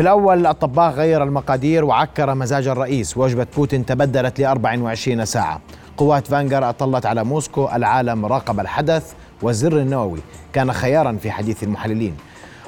في 0.00 0.04
الأول 0.04 0.46
الطباخ 0.46 0.94
غير 0.94 1.22
المقادير 1.22 1.84
وعكر 1.84 2.34
مزاج 2.34 2.66
الرئيس 2.66 3.16
وجبة 3.16 3.46
بوتين 3.56 3.86
تبدلت 3.86 4.40
ل 4.40 4.44
24 4.44 5.24
ساعة. 5.24 5.60
قوات 5.96 6.26
فانجر 6.26 6.68
أطلت 6.68 7.06
على 7.06 7.24
موسكو 7.24 7.68
العالم 7.68 8.26
راقب 8.26 8.60
الحدث 8.60 9.12
والزر 9.42 9.78
النووي. 9.78 10.20
كان 10.52 10.72
خيارا 10.72 11.18
في 11.22 11.30
حديث 11.30 11.62
المحللين. 11.62 12.16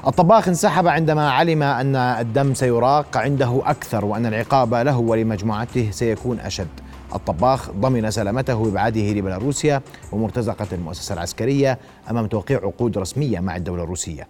الطباخ 0.07 0.49
انسحب 0.49 0.87
عندما 0.87 1.31
علم 1.31 1.63
أن 1.63 1.97
الدم 1.97 2.55
سيراق 2.55 3.17
عنده 3.17 3.63
أكثر 3.65 4.05
وأن 4.05 4.27
العقاب 4.27 4.75
له 4.75 4.99
ولمجموعته 4.99 5.89
سيكون 5.91 6.41
أشد. 6.41 6.69
الطباخ 7.15 7.71
ضمن 7.71 8.11
سلامته 8.11 8.65
بإبعاده 8.65 9.11
لبيلاروسيا 9.11 9.81
ومرتزقة 10.13 10.67
المؤسسة 10.73 11.13
العسكرية 11.13 11.79
أمام 12.11 12.27
توقيع 12.27 12.59
عقود 12.59 12.99
رسمية 12.99 13.41
مع 13.41 13.57
الدولة 13.57 13.83
الروسية. 13.83 14.29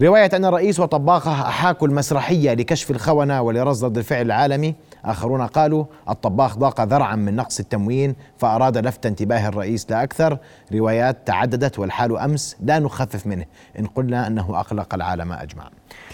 رواية 0.00 0.30
أن 0.34 0.44
الرئيس 0.44 0.80
وطباخه 0.80 1.32
أحاكوا 1.32 1.88
المسرحية 1.88 2.54
لكشف 2.54 2.90
الخونة 2.90 3.42
ولرصد 3.42 3.98
الفعل 3.98 4.26
العالمي. 4.26 4.74
آخرون 5.04 5.42
قالوا 5.42 5.84
الطباخ 6.08 6.58
ضاق 6.58 6.80
ذرعا 6.80 7.16
من 7.16 7.36
نقص 7.36 7.60
التموين 7.60 8.16
فأراد 8.38 8.78
لفت 8.78 9.06
انتباه 9.06 9.48
الرئيس 9.48 9.90
لا 9.90 10.02
أكثر. 10.02 10.38
روايات 10.74 11.26
تعددت 11.26 11.78
والحال 11.78 12.18
أمس 12.18 12.56
لا 12.60 12.78
نخفف 12.78 13.26
منه. 13.26 13.44
إن 13.78 13.86
قلنا 13.86 14.26
أنه 14.26 14.60
أقلق 14.60 14.94
العالم 14.94 15.32
أجمع 15.32 15.70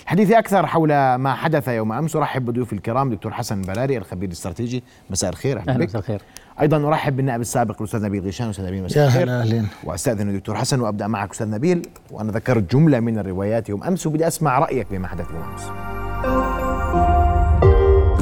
حديث 0.06 0.32
أكثر 0.32 0.66
حول 0.66 1.14
ما 1.14 1.34
حدث 1.34 1.68
يوم 1.68 1.92
أمس. 1.92 2.16
أرحب 2.16 2.44
بضيوف 2.44 2.72
الكرام 2.72 3.10
دكتور 3.10 3.32
حسن 3.32 3.62
بلاري 3.62 3.96
الخبير 3.96 4.28
الاستراتيجي. 4.28 4.84
مساء 5.10 5.30
الخير. 5.30 5.58
أهلا 5.58 5.78
بك. 5.78 5.96
الخير. 5.96 6.22
أيضا 6.60 6.88
ارحب 6.88 7.16
بالنائب 7.16 7.40
السابق 7.40 7.76
الأستاذ 7.80 8.02
نبيل 8.02 8.22
غيشان. 8.22 8.48
أستاذ 8.48 8.66
نبيل 8.66 8.84
مساء 8.84 9.06
الخير. 9.06 9.30
أهلا 9.30 9.64
واستاذن 9.84 10.28
الدكتور 10.28 10.54
حسن 10.54 10.80
وأبدأ 10.80 11.06
معك 11.06 11.30
أستاذ 11.30 11.50
نبيل. 11.50 11.88
وأنا 12.10 12.32
ذكرت 12.32 12.72
جملة 12.72 13.00
من 13.00 13.18
الروايات 13.18 13.68
يوم 13.68 13.84
أمس 13.84 14.06
وبدي 14.06 14.26
أسمع 14.26 14.58
رأيك 14.58 14.86
بما 14.90 15.08
حدث 15.08 15.26
يوم 15.30 15.42
أمس. 15.42 15.62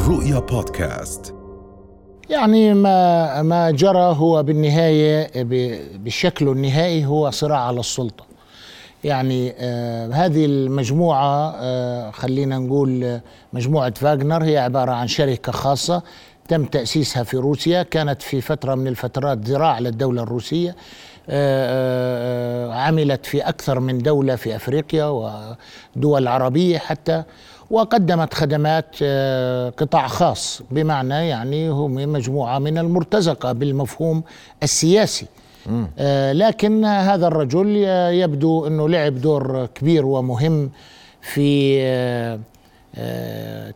رؤيا 0.09 0.38
بودكاست. 0.38 1.34
يعني 2.30 2.74
ما 2.74 3.43
ما 3.43 3.70
جرى 3.70 4.15
هو 4.16 4.43
بالنهاية 4.43 5.30
بشكله 5.98 6.52
النهائي 6.52 7.06
هو 7.06 7.30
صراع 7.30 7.59
على 7.59 7.80
السلطة. 7.80 8.24
يعني 9.04 9.54
آه 9.59 10.12
هذه 10.12 10.45
المجموعة 10.45 11.54
آه 11.56 12.10
خلينا 12.10 12.59
نقول 12.59 13.21
مجموعة 13.52 13.95
فاغنر 13.95 14.45
هي 14.45 14.59
عبارة 14.59 14.93
عن 14.93 15.06
شركة 15.06 15.52
خاصة 15.52 16.02
تم 16.47 16.65
تأسيسها 16.65 17.23
في 17.23 17.37
روسيا. 17.37 17.83
كانت 17.83 18.23
في 18.23 18.41
فترة 18.41 18.75
من 18.75 18.87
الفترات 18.87 19.39
ذراع 19.39 19.79
للدولة 19.79 20.23
الروسية. 20.23 20.77
آه، 21.29 22.69
آه، 22.71 22.75
عملت 22.75 23.27
في 23.27 23.41
أكثر 23.41 23.80
من 23.80 23.99
دولة 23.99 24.37
في 24.37 24.57
أفريقيا 24.57 25.05
ودول 25.05 26.29
عربية 26.29 26.79
حتى 26.79 27.23
وقدمت 27.71 28.35
خدمات 28.35 28.97
آه، 29.02 29.71
قطاع 29.71 30.07
خاص 30.07 30.63
بمعنى 30.71 31.29
يعني 31.29 31.71
هم 31.71 31.95
مجموعة 31.95 32.59
من 32.59 32.79
المرتزقة 32.79 33.52
بالمفهوم 33.52 34.23
السياسي. 34.63 35.27
لكن 36.33 36.85
هذا 36.85 37.27
الرجل 37.27 37.77
يبدو 38.13 38.67
إنه 38.67 38.89
لعب 38.89 39.21
دور 39.21 39.67
كبير 39.74 40.07
ومهم 40.07 40.71
في 41.21 41.79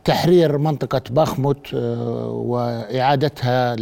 تحرير 0.04 0.58
منطقة 0.58 1.02
باخموت 1.10 1.74
وإعادتها 1.74 3.76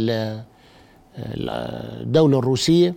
للدوله 1.15 2.39
الروسية. 2.39 2.95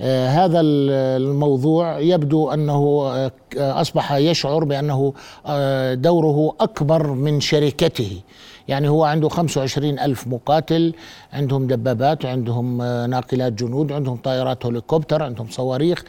آه، 0.00 0.28
هذا 0.28 0.60
الموضوع 0.60 1.98
يبدو 1.98 2.50
أنه 2.50 3.02
آه، 3.06 3.32
أصبح 3.56 4.12
يشعر 4.12 4.64
بأنه 4.64 5.12
آه، 5.46 5.94
دوره 5.94 6.54
أكبر 6.60 7.12
من 7.12 7.40
شركته. 7.40 8.20
يعني 8.68 8.88
هو 8.88 9.04
عنده 9.04 9.28
25 9.28 9.98
ألف 9.98 10.26
مقاتل 10.26 10.94
عندهم 11.32 11.66
دبابات 11.66 12.24
وعندهم 12.24 12.82
ناقلات 13.10 13.52
جنود 13.52 13.92
عندهم 13.92 14.16
طائرات 14.16 14.66
هليكوبتر 14.66 15.22
عندهم 15.22 15.46
صواريخ 15.50 16.04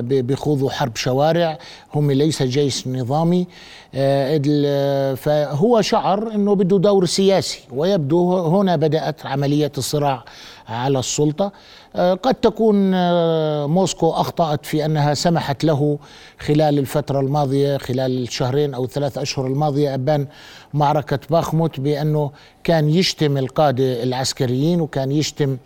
بيخوضوا 0.00 0.70
حرب 0.70 0.96
شوارع. 0.96 1.58
هم 1.94 2.10
ليس 2.10 2.42
جيش 2.42 2.88
نظامي 2.88 3.46
فهو 5.16 5.80
شعر 5.80 6.34
أنه 6.34 6.54
بده 6.54 6.78
دور 6.78 7.06
سياسي 7.06 7.60
ويبدو 7.72 8.38
هنا 8.46 8.76
بدأت 8.76 9.26
عملية 9.26 9.72
الصراع 9.78 10.24
على 10.68 10.98
السلطة. 10.98 11.52
آه، 11.96 12.14
قد 12.14 12.34
تكون 12.34 12.94
آه، 12.94 13.66
موسكو 13.66 14.10
أخطأت 14.10 14.66
في 14.66 14.84
أنها 14.84 15.14
سمحت 15.14 15.64
له 15.64 15.98
خلال 16.38 16.78
الفترة 16.78 17.20
الماضية 17.20 17.76
خلال 17.76 18.22
الشهرين 18.22 18.74
أو 18.74 18.84
الثلاث 18.84 19.18
أشهر 19.18 19.46
الماضية 19.46 19.94
أبان 19.94 20.26
معركة 20.74 21.18
باخموت 21.30 21.80
بأنه 21.80 22.30
كان 22.64 22.88
يشتم 22.88 23.36
القادة 23.36 24.02
العسكريين 24.02 24.80
وكان 24.80 25.12
يشتم 25.12 25.56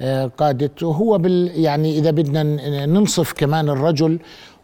آه، 0.00 0.30
قادة. 0.38 0.70
هو 0.82 1.18
بال 1.18 1.50
يعني 1.54 1.98
إذا 1.98 2.10
بدنا 2.10 2.42
ننصف 2.86 3.32
كمان 3.32 3.68
الرجل 3.68 4.18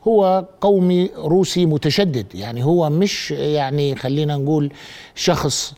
هو 0.08 0.44
قومي 0.60 1.10
روسي 1.16 1.66
متشدد. 1.66 2.26
يعني 2.34 2.64
هو 2.64 2.90
مش 2.90 3.30
يعني 3.30 3.96
خلينا 3.96 4.36
نقول 4.36 4.72
شخص 5.14 5.74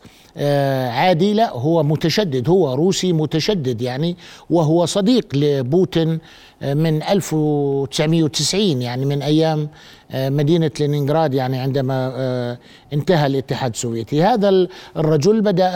عادي 0.89 1.33
لا 1.33 1.51
هو 1.51 1.83
متشدد 1.83 2.49
هو 2.49 2.73
روسي 2.73 3.13
متشدد 3.13 3.81
يعني 3.81 4.15
وهو 4.49 4.85
صديق 4.85 5.35
لبوتين 5.35 6.19
آه، 6.61 6.73
من 6.73 7.03
1990 7.03 8.81
يعني 8.81 9.05
من 9.05 9.21
أيام 9.21 9.69
آه، 10.11 10.29
مدينة 10.29 10.71
لينينغراد 10.79 11.33
يعني 11.33 11.57
عندما 11.59 12.57
انتهى 12.93 13.27
الاتحاد 13.27 13.71
السوفيتي. 13.71 14.23
هذا 14.23 14.67
الرجل 14.97 15.41
بدأ 15.41 15.71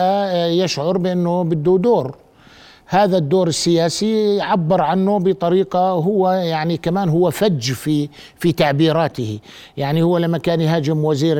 يشعر 0.46 0.98
بأنه 0.98 1.44
بده 1.44 1.78
دور. 1.78 2.23
هذا 2.86 3.16
الدور 3.18 3.48
السياسي 3.48 4.40
عبر 4.40 4.80
عنه 4.80 5.18
بطريقة 5.18 5.90
هو 5.90 6.30
يعني 6.30 6.76
كمان 6.76 7.08
هو 7.08 7.30
فج 7.30 7.72
في 7.72 8.08
في 8.38 8.52
تعبيراته. 8.52 9.38
يعني 9.76 10.02
هو 10.02 10.18
لما 10.18 10.38
كان 10.38 10.60
يهاجم 10.60 11.04
وزير 11.04 11.36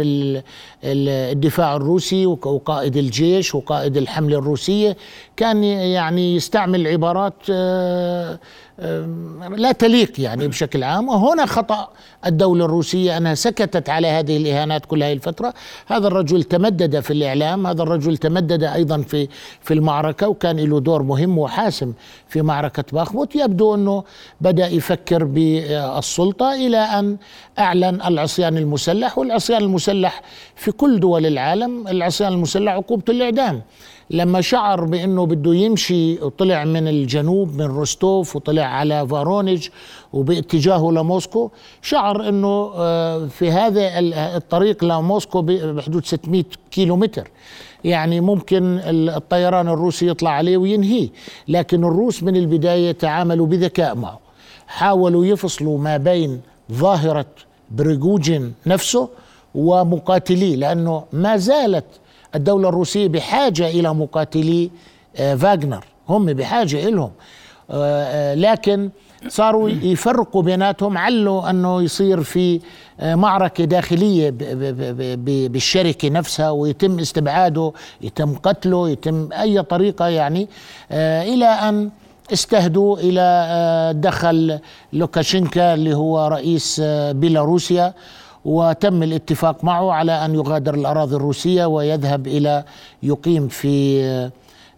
الدفاع 0.84 1.76
الروسي 1.76 2.26
وقائد 2.26 2.96
الجيش 2.96 3.54
وقائد 3.54 3.96
الحمله 3.96 4.38
الروسية 4.38 4.96
كان 5.36 5.64
يعني 5.64 6.36
يستعمل 6.36 6.86
عبارات 6.86 7.34
آه، 7.50 8.38
لا 9.56 9.72
تليق 9.72 10.20
يعني 10.20 10.48
بشكل 10.48 10.82
عام. 10.82 11.08
وهنا 11.08 11.46
خطأ. 11.46 11.88
الدولة 12.26 12.64
الروسية 12.64 13.16
أنها 13.16 13.34
سكتت 13.34 13.88
على 13.88 14.08
هذه 14.08 14.36
الإهانات 14.36 14.86
كل 14.86 15.02
هذه 15.02 15.12
الفترة. 15.12 15.54
هذا 15.86 16.06
الرجل 16.06 16.42
تمدد 16.42 17.00
في 17.00 17.12
الإعلام. 17.12 17.66
هذا 17.66 17.82
الرجل 17.82 18.16
تمدد 18.16 18.62
أيضا 18.62 18.98
في 18.98 19.28
في 19.60 19.74
المعركة 19.74 20.28
وكان 20.28 20.56
له 20.56 20.80
دور 20.80 21.02
مهم 21.02 21.38
وحاسم 21.38 21.92
في 22.28 22.42
معركة 22.42 22.84
باخموت. 22.92 23.36
يبدو 23.36 23.74
أنه 23.74 24.04
بدأ 24.40 24.66
يفكر 24.66 25.24
بالسلطة 25.24 26.52
إلى 26.54 26.78
أن 26.78 27.16
أعلن 27.58 28.02
العصيان 28.02 28.58
المسلح. 28.58 29.18
والعصيان 29.18 29.62
المسلح 29.62 30.22
في 30.56 30.72
كل 30.72 31.00
دول 31.00 31.26
العالم 31.26 31.88
العصيان 31.88 32.32
المسلح 32.32 32.72
عقوبة 32.72 33.04
الإعدام. 33.08 33.62
لما 34.10 34.40
شعر 34.40 34.84
بأنه 34.84 35.26
بده 35.26 35.54
يمشي 35.54 36.22
وطلع 36.22 36.64
من 36.64 36.88
الجنوب 36.88 37.56
من 37.56 37.64
روستوف 37.64 38.36
وطلع 38.36 38.62
على 38.62 39.08
فارونيج 39.08 39.68
وباتجاهه 40.12 40.92
لموسكو 40.92 41.50
شعر 41.82 42.28
إنه 42.28 42.72
آه، 42.74 43.26
في 43.26 43.50
هذا 43.50 43.80
الطريق 44.36 44.84
لموسكو 44.84 45.42
بحدود 45.42 46.04
600 46.04 46.44
كيلو 46.70 46.96
متر 46.96 47.30
يعني 47.84 48.20
ممكن 48.20 48.80
الطيران 48.86 49.68
الروسي 49.68 50.08
يطلع 50.08 50.30
عليه 50.30 50.56
وينهيه 50.56 51.08
لكن 51.48 51.84
الروس 51.84 52.22
من 52.22 52.36
البداية 52.36 52.92
تعاملوا 52.92 53.46
بذكاء 53.46 53.94
معه. 53.94 54.18
حاولوا 54.66 55.26
يفصلوا 55.26 55.78
ما 55.78 55.96
بين 55.96 56.40
ظاهرة 56.72 57.26
بريغوجين 57.70 58.54
نفسه 58.66 59.08
ومقاتليه 59.54 60.56
لأنه 60.56 61.04
ما 61.12 61.36
زالت 61.36 61.84
الدولة 62.34 62.68
الروسية 62.68 63.08
بحاجة 63.08 63.68
إلى 63.70 63.94
مقاتلي 63.94 64.70
آه، 65.16 65.34
فاغنر. 65.34 65.84
هم 66.08 66.26
بحاجة 66.26 66.88
إلهم. 66.88 67.10
آه، 67.70 68.04
آه، 68.04 68.34
لكن 68.34 68.90
صاروا 69.28 69.68
يفرقوا 69.70 70.42
بيناتهم 70.42 70.98
علوا 70.98 71.50
أنه 71.50 71.82
يصير 71.82 72.22
في 72.22 72.60
معركة 73.02 73.64
داخلية 73.64 74.34
بالشركة 75.48 76.08
نفسها 76.08 76.50
ويتم 76.50 76.98
استبعاده 76.98 77.72
يتم 78.02 78.34
قتله 78.34 78.88
يتم 78.90 79.28
أي 79.32 79.62
طريقة 79.62 80.08
يعني 80.08 80.48
إلى 81.22 81.46
أن 81.46 81.90
استهدوا 82.32 82.98
إلى 82.98 83.92
دخل 83.96 84.58
لوكاشينكا 84.92 85.74
اللي 85.74 85.94
هو 85.94 86.28
رئيس 86.28 86.80
بيلاروسيا. 87.10 87.94
وتم 88.44 89.02
الاتفاق 89.02 89.64
معه 89.64 89.92
على 89.92 90.12
أن 90.24 90.34
يغادر 90.34 90.74
الأراضي 90.74 91.16
الروسية 91.16 91.64
ويذهب 91.66 92.26
إلى 92.26 92.64
يقيم 93.02 93.48
في 93.48 94.30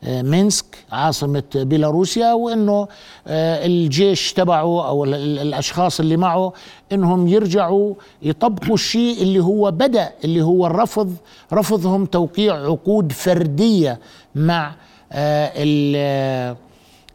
مينسك 0.06 0.84
عاصمة 0.92 1.42
بيلاروسيا 1.54 2.32
وإنه 2.32 2.88
الجيش 3.26 4.32
تبعه 4.32 4.88
أو 4.88 5.04
الأشخاص 5.04 6.00
اللي 6.00 6.16
معه 6.16 6.52
إنهم 6.92 7.28
يرجعوا 7.28 7.94
يطبقوا 8.22 8.74
الشيء 8.74 9.22
اللي 9.22 9.40
هو 9.40 9.70
بدأ 9.70 10.10
اللي 10.24 10.42
هو 10.42 10.66
الرفض 10.66 11.14
رفضهم 11.52 12.06
توقيع 12.06 12.54
عقود 12.54 13.12
فردية 13.12 13.98
مع 14.34 14.74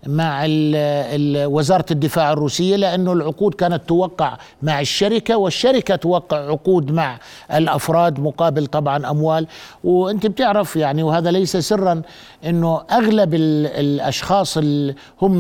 مع 0.08 0.46
ال 0.46 0.76
ال 0.76 1.46
وزارة 1.46 1.86
الدفاع 1.92 2.32
الروسية 2.34 2.76
لأنه 2.76 3.14
العقود 3.14 3.54
كانت 3.54 3.82
توقع 3.88 4.38
مع 4.62 4.80
الشركة 4.82 5.38
والشركة 5.38 5.96
توقع 5.96 6.38
عقود 6.38 6.92
مع 6.92 7.18
الأفراد 7.54 8.20
مقابل 8.20 8.68
طبعا 8.68 9.10
أموال 9.10 9.48
وأنت 9.84 10.26
بتعرف 10.26 10.76
يعني 10.76 11.04
وهذا 11.04 11.32
ليس 11.32 11.58
سرا 11.58 12.02
أنه 12.46 12.82
أغلب 12.92 13.34
الأشخاص 13.34 14.58
اللي 14.58 14.96
هم 15.22 15.40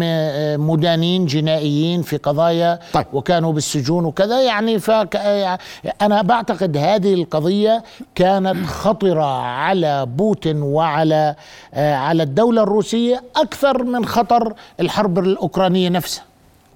مدانين 0.70 1.26
جنائيين 1.26 2.02
في 2.02 2.18
قضايا 2.18 2.80
طيب. 2.94 3.06
وكانوا 3.14 3.54
بالسجون 3.54 4.06
وكذا 4.06 4.42
يعني 4.42 4.80
فك 4.80 5.16
أنا 6.02 6.22
بعتقد 6.22 6.78
هذه 6.78 7.14
القضية 7.14 7.84
كانت 8.16 8.66
خطرة 8.66 9.42
على 9.42 10.06
بوتين 10.06 10.62
وعلى 10.62 11.36
على 11.74 12.24
الدولة 12.24 12.64
الروسية 12.64 13.24
أكثر 13.36 13.84
من 13.84 14.06
خطر 14.06 14.51
الحرب 14.80 15.20
الأوكرانية 15.20 15.90
نفسها. 15.90 16.24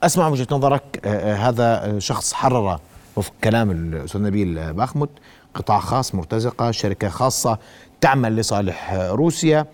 أسمع 0.04 0.28
وجهة 0.28 0.48
نظرك 0.52 1.02
آه، 1.06 1.34
آه، 1.34 1.36
هذا 1.36 2.00
شخص 2.00 2.34
حرر 2.34 2.80
وفق 3.16 3.34
كلام 3.44 3.72
الأستاذ 3.72 4.22
نبيل 4.22 4.74
باخمت 4.74 5.10
قطاع 5.54 5.80
خاص 5.80 6.16
مرتزقة 6.16 6.72
شركة 6.72 7.10
خاصة 7.10 7.58
تعمل 8.02 8.36
لصالح 8.36 8.94
روسيا. 8.94 9.66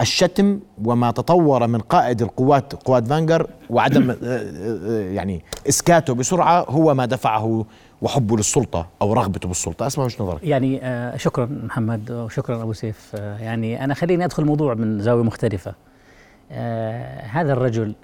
الشتم 0.00 0.60
وما 0.84 1.10
تطور 1.10 1.66
من 1.66 1.78
قائد 1.80 2.22
القوات 2.22 2.72
قوات 2.74 3.06
فانجر 3.06 3.46
وعدم 3.70 4.16
آه، 4.24 5.10
يعني 5.10 5.44
إسكاته 5.68 6.14
بسرعة 6.14 6.64
هو 6.68 6.94
ما 6.94 7.06
دفعه 7.06 7.64
وحبه 8.02 8.36
للسلطة 8.36 8.86
أو 9.02 9.12
رغبته 9.12 9.48
بالسلطة. 9.48 9.86
أسمع 9.86 10.04
وجهة 10.04 10.22
نظرك. 10.22 10.40
يعني 10.42 10.80
شكرا 11.18 11.48
محمد 11.64 12.10
وشكرا 12.10 12.62
أبو 12.62 12.72
سيف. 12.72 13.14
يعني 13.14 13.84
أنا 13.84 13.94
خليني 13.94 14.24
أدخل 14.24 14.42
الموضوع 14.42 14.74
من 14.74 15.00
زاوية 15.00 15.22
مختلفة. 15.22 15.70
آه 15.70 15.89
هذا 17.30 17.52
الرجل 17.52 17.94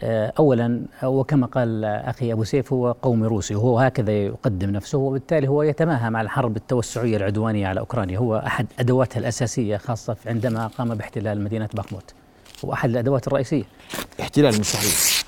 آه 0.00 0.32
اولا 0.38 0.82
وكما 1.02 1.46
قال 1.46 1.84
أخي 1.84 2.32
أبو 2.32 2.44
سيف 2.44 2.72
هو 2.72 2.92
قومي 2.92 3.26
روسي 3.26 3.54
وهو 3.54 3.78
هكذا 3.78 4.12
يقدم 4.12 4.70
نفسه 4.70 4.98
وبالتالي 4.98 5.48
هو 5.48 5.62
يتماهى 5.62 6.10
مع 6.10 6.20
الحرب 6.20 6.56
التوسعية 6.56 7.16
العدوانية 7.16 7.66
على 7.66 7.80
أوكرانيا. 7.80 8.18
هو 8.18 8.36
أحد 8.36 8.66
أدواتها 8.78 9.20
الأساسية 9.20 9.76
خاصة 9.76 10.16
عندما 10.26 10.66
قام 10.66 10.94
باحتلال 10.94 11.44
مدينة 11.44 11.68
بخموت 11.74 12.14
هو 12.64 12.72
أحد 12.72 12.90
الأدوات 12.90 13.26
الرئيسية. 13.26 13.64
احتلال 14.20 14.60
مستحيل 14.60 15.24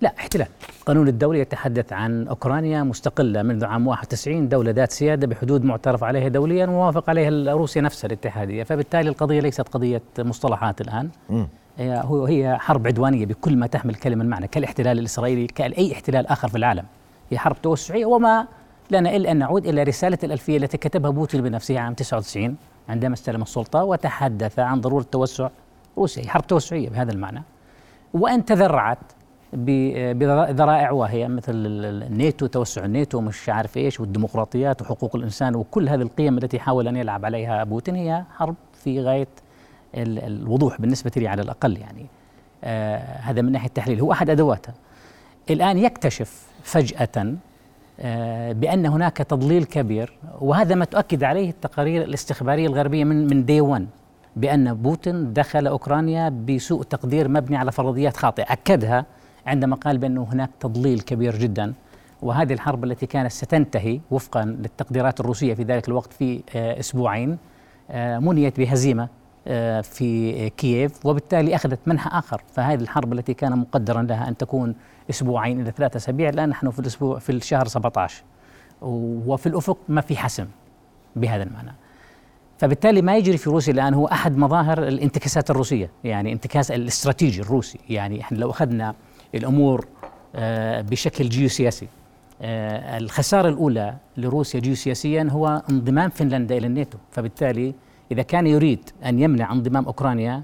لا 0.00 0.12
احتلال. 0.18 0.46
القانون 0.80 1.08
الدولي 1.08 1.40
يتحدث 1.40 1.92
عن 1.92 2.28
أوكرانيا 2.28 2.82
مستقلة 2.82 3.42
منذ 3.42 3.64
عام 3.64 3.86
91 3.86 4.48
دولة 4.48 4.70
ذات 4.70 4.92
سيادة 4.92 5.26
بحدود 5.26 5.64
معترف 5.64 6.04
عليها 6.04 6.28
دوليا 6.28 6.66
ووافق 6.66 7.10
عليها 7.10 7.52
روسيا 7.54 7.82
نفسها 7.82 8.06
الاتحادية. 8.06 8.62
فبالتالي 8.62 9.08
القضية 9.08 9.40
ليست 9.40 9.68
قضية 9.68 10.02
مصطلحات 10.18 10.80
الآن. 10.80 11.08
م. 11.30 11.44
هو 11.80 12.24
هي 12.24 12.58
حرب 12.60 12.86
عدوانية 12.86 13.26
بكل 13.26 13.56
ما 13.56 13.66
تحمل 13.66 13.94
كلمة 13.94 14.24
المعنى 14.24 14.48
كالاحتلال 14.48 14.98
الإسرائيلي 14.98 15.46
كأي 15.46 15.92
احتلال 15.92 16.26
آخر 16.26 16.48
في 16.48 16.58
العالم. 16.58 16.84
هي 17.30 17.38
حرب 17.38 17.62
توسعية 17.62 18.06
وما 18.06 18.46
لنا 18.90 19.16
إلا 19.16 19.30
أن 19.30 19.36
نعود 19.36 19.66
إلى 19.66 19.82
رسالة 19.82 20.18
الألفية 20.24 20.56
التي 20.56 20.76
كتبها 20.76 21.10
بوتين 21.10 21.42
بنفسه 21.42 21.80
عام 21.80 21.94
99 21.94 22.56
عندما 22.88 23.14
استلم 23.14 23.42
السلطة 23.42 23.84
وتحدث 23.84 24.58
عن 24.58 24.80
ضرورة 24.80 25.06
توسع 25.12 25.48
روسيا. 25.98 26.30
حرب 26.30 26.46
توسعية 26.46 26.88
بهذا 26.88 27.12
المعنى. 27.12 27.42
وأن 28.14 28.44
تذرعت 28.44 28.98
بذرائع 29.52 30.90
واهية 30.90 31.26
مثل 31.26 31.52
الناتو 31.54 32.46
توسع 32.46 32.84
الناتو 32.84 33.20
مش 33.20 33.48
عارف 33.48 33.76
إيش 33.76 34.00
والديمقراطيات 34.00 34.82
وحقوق 34.82 35.16
الإنسان 35.16 35.54
وكل 35.54 35.88
هذه 35.88 36.02
القيم 36.02 36.38
التي 36.38 36.58
حاول 36.58 36.88
أن 36.88 36.96
يلعب 36.96 37.24
عليها 37.24 37.64
بوتين. 37.64 37.94
هي 37.94 38.24
حرب 38.36 38.54
في 38.72 39.00
غاية 39.00 39.28
الوضوح 39.94 40.80
بالنسبة 40.80 41.10
لي 41.16 41.28
على 41.28 41.42
الأقل 41.42 41.78
يعني. 41.78 42.06
آه 42.64 42.96
هذا 43.18 43.42
من 43.42 43.52
ناحية 43.52 43.68
التحليل. 43.68 44.00
هو 44.00 44.12
أحد 44.12 44.30
أدواتها 44.30 44.74
الآن 45.50 45.78
يكتشف 45.78 46.46
فجأة 46.62 47.34
آه 48.00 48.52
بأن 48.52 48.86
هناك 48.86 49.16
تضليل 49.16 49.64
كبير 49.64 50.12
وهذا 50.40 50.74
ما 50.74 50.84
تؤكد 50.84 51.24
عليه 51.24 51.50
التقارير 51.50 52.02
الاستخبارية 52.02 52.66
الغربية 52.66 53.04
من 53.04 53.26
من 53.26 53.44
دي 53.44 53.60
1 53.60 53.86
بأن 54.36 54.74
بوتين 54.74 55.32
دخل 55.32 55.66
أوكرانيا 55.66 56.28
بسوء 56.28 56.82
تقدير 56.82 57.28
مبني 57.28 57.56
على 57.56 57.72
فرضيات 57.72 58.16
خاطئة. 58.16 58.52
أكدها 58.52 59.06
عندما 59.46 59.76
قال 59.76 59.98
بأنه 59.98 60.26
هناك 60.32 60.50
تضليل 60.60 61.00
كبير 61.00 61.36
جدا 61.36 61.72
وهذه 62.22 62.52
الحرب 62.52 62.84
التي 62.84 63.06
كانت 63.06 63.32
ستنتهي 63.32 64.00
وفقا 64.10 64.44
للتقديرات 64.44 65.20
الروسية 65.20 65.54
في 65.54 65.62
ذلك 65.62 65.88
الوقت 65.88 66.12
في 66.12 66.42
آه 66.56 66.80
أسبوعين 66.80 67.38
آه 67.90 68.18
منيت 68.18 68.60
بهزيمة 68.60 69.08
في 69.82 70.50
كييف 70.56 71.06
وبالتالي 71.06 71.54
أخذت 71.54 71.80
منحى 71.86 72.10
آخر. 72.12 72.42
فهذه 72.52 72.80
الحرب 72.80 73.12
التي 73.12 73.34
كان 73.34 73.58
مقدرا 73.58 74.02
لها 74.02 74.28
أن 74.28 74.36
تكون 74.36 74.74
أسبوعين 75.10 75.60
إلى 75.60 75.70
ثلاثة 75.70 75.96
أسابيع 75.96 76.28
الآن 76.28 76.48
نحن 76.48 76.70
في 76.70 76.78
الأسبوع 76.78 77.18
في 77.18 77.32
الشهر 77.32 77.68
17 77.68 78.22
وفي 78.82 79.46
الأفق 79.46 79.78
ما 79.88 80.00
في 80.00 80.16
حسم 80.16 80.46
بهذا 81.16 81.42
المعنى. 81.42 81.72
فبالتالي 82.58 83.02
ما 83.02 83.16
يجري 83.16 83.36
في 83.38 83.50
روسيا 83.50 83.72
الآن 83.72 83.94
هو 83.94 84.06
أحد 84.06 84.36
مظاهر 84.36 84.88
الانتكاسات 84.88 85.50
الروسية 85.50 85.90
يعني 86.04 86.32
انتكاس 86.32 86.70
الاستراتيجي 86.70 87.40
الروسي. 87.40 87.78
يعني 87.88 88.20
إحنا 88.20 88.38
لو 88.38 88.50
أخذنا 88.50 88.94
الأمور 89.34 89.86
آه، 90.34 90.80
بشكل 90.80 91.28
جيوسياسي 91.28 91.88
آه، 92.42 92.98
الخسارة 92.98 93.48
الأولى 93.48 93.94
لروسيا 94.16 94.60
جيوسياسيا 94.60 95.28
هو 95.30 95.62
انضمام 95.70 96.10
فنلندا 96.10 96.56
إلى 96.56 96.66
الناتو. 96.66 96.98
فبالتالي 97.10 97.74
إذا 98.10 98.22
كان 98.22 98.46
يريد 98.46 98.90
أن 99.04 99.18
يمنع 99.18 99.52
انضمام 99.52 99.84
أوكرانيا 99.84 100.42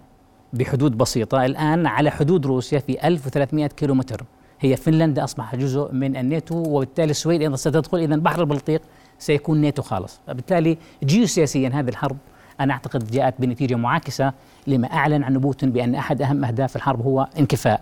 بحدود 0.52 0.98
بسيطة 0.98 1.44
الآن 1.44 1.86
على 1.86 2.10
حدود 2.10 2.46
روسيا 2.46 2.78
في 2.78 3.08
1300 3.08 3.66
كيلومتر. 3.66 4.24
هي 4.60 4.76
فنلندا 4.76 5.24
أصبح 5.24 5.56
جزء 5.56 5.92
من 5.92 6.16
الناتو 6.16 6.54
وبالتالي 6.54 7.10
السويد 7.10 7.40
أيضا 7.40 7.56
ستدخل. 7.56 7.98
إذا 7.98 8.16
بحر 8.16 8.40
البلطيق 8.40 8.82
سيكون 9.18 9.60
ناتو 9.60 9.82
خالص. 9.82 10.20
فبالتالي 10.26 10.78
جيوسياسيا 11.04 11.68
هذه 11.68 11.88
الحرب 11.88 12.16
أنا 12.60 12.72
أعتقد 12.72 13.10
جاءت 13.10 13.34
بنتيجة 13.38 13.74
معاكسة 13.74 14.32
لما 14.66 14.92
أعلن 14.92 15.24
عنه 15.24 15.38
بوتين 15.38 15.70
بأن 15.70 15.94
أحد 15.94 16.22
أهم 16.22 16.44
أهداف 16.44 16.76
الحرب 16.76 17.02
هو 17.02 17.28
انكفاء 17.38 17.80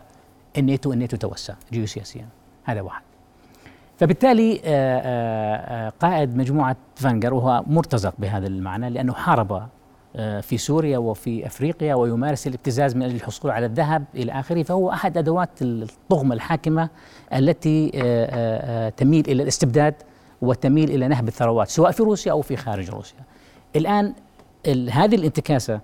الناتو 0.58 0.92
الناتو 0.92 1.16
توسع 1.16 1.54
جيوسياسيا. 1.72 2.26
هذا 2.64 2.80
واحد. 2.80 3.02
فبالتالي 3.98 4.60
آه، 4.64 4.98
آه، 4.98 5.86
آه، 5.86 5.92
قائد 6.00 6.36
مجموعة 6.36 6.76
فانجر 6.96 7.34
وهو 7.34 7.64
مرتزق 7.66 8.14
بهذا 8.18 8.46
المعنى 8.46 8.90
لأنه 8.90 9.12
حارب 9.12 9.68
في 10.42 10.58
سوريا 10.58 10.98
وفي 10.98 11.46
أفريقيا 11.46 11.94
ويمارس 11.94 12.46
الابتزاز 12.46 12.96
من 12.96 13.02
أجل 13.02 13.14
الحصول 13.14 13.50
على 13.50 13.66
الذهب 13.66 14.04
إلى 14.14 14.32
آخره 14.32 14.62
فهو 14.62 14.90
أحد 14.90 15.18
أدوات 15.18 15.50
الطغمة 15.62 16.34
الحاكمة 16.34 16.88
التي 17.32 17.88
تميل 18.96 19.24
إلى 19.28 19.42
الاستبداد 19.42 19.94
وتميل 20.42 20.90
إلى 20.90 21.08
نهب 21.08 21.28
الثروات 21.28 21.68
سواء 21.68 21.90
في 21.90 22.02
روسيا 22.02 22.32
أو 22.32 22.42
في 22.42 22.56
خارج 22.56 22.90
روسيا. 22.90 23.18
الآن 23.76 24.14
هذه 24.90 25.14
الانتكاسة 25.14 25.80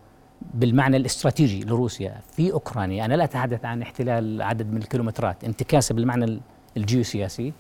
بالمعنى 0.55 0.97
الاستراتيجي 0.97 1.65
لروسيا 1.65 2.21
في 2.33 2.53
أوكرانيا 2.53 3.05
أنا 3.05 3.15
لا 3.15 3.25
أتحدث 3.25 3.65
عن 3.65 3.83
احتلال 3.83 4.43
عدد 4.43 4.73
من 4.73 4.77
الكيلومترات 4.77 5.45
انتكاسة 5.45 5.95
بالمعنى 5.95 6.41
الجيوسياسي 6.77 7.53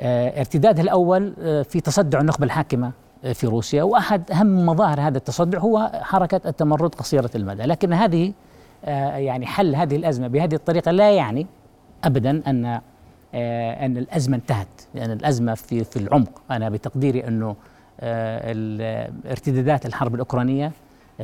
ارتدادها 0.00 0.82
الأول 0.82 1.34
آه، 1.40 1.62
في 1.62 1.80
تصدع 1.80 2.20
النخبة 2.20 2.44
الحاكمة 2.44 2.92
آه، 3.24 3.32
في 3.32 3.46
روسيا. 3.46 3.82
وأحد 3.82 4.30
أهم 4.30 4.66
مظاهر 4.66 5.00
هذا 5.00 5.18
التصدع 5.18 5.58
هو 5.58 5.90
حركة 6.02 6.40
التمرد 6.48 6.94
قصيرة 6.94 7.30
المدى. 7.34 7.62
لكن 7.62 7.92
هذه 7.92 8.32
يعني 9.14 9.46
حل 9.46 9.74
هذه 9.74 9.96
الأزمة 9.96 10.28
بهذه 10.28 10.54
الطريقة 10.54 10.90
لا 10.90 11.10
يعني 11.10 11.46
أبدا 12.04 12.42
أن 12.46 12.80
أن 13.84 13.96
الأزمة 13.96 14.36
انتهت 14.36 14.68
لأن 14.94 15.10
الأزمة 15.10 15.54
في 15.54 15.84
في 15.84 15.96
العمق. 15.96 16.42
أنا 16.50 16.68
بتقديري 16.68 17.28
أنه 17.28 17.56
ارتدادات 19.30 19.86
الحرب 19.86 20.14
الأوكرانية 20.14 20.72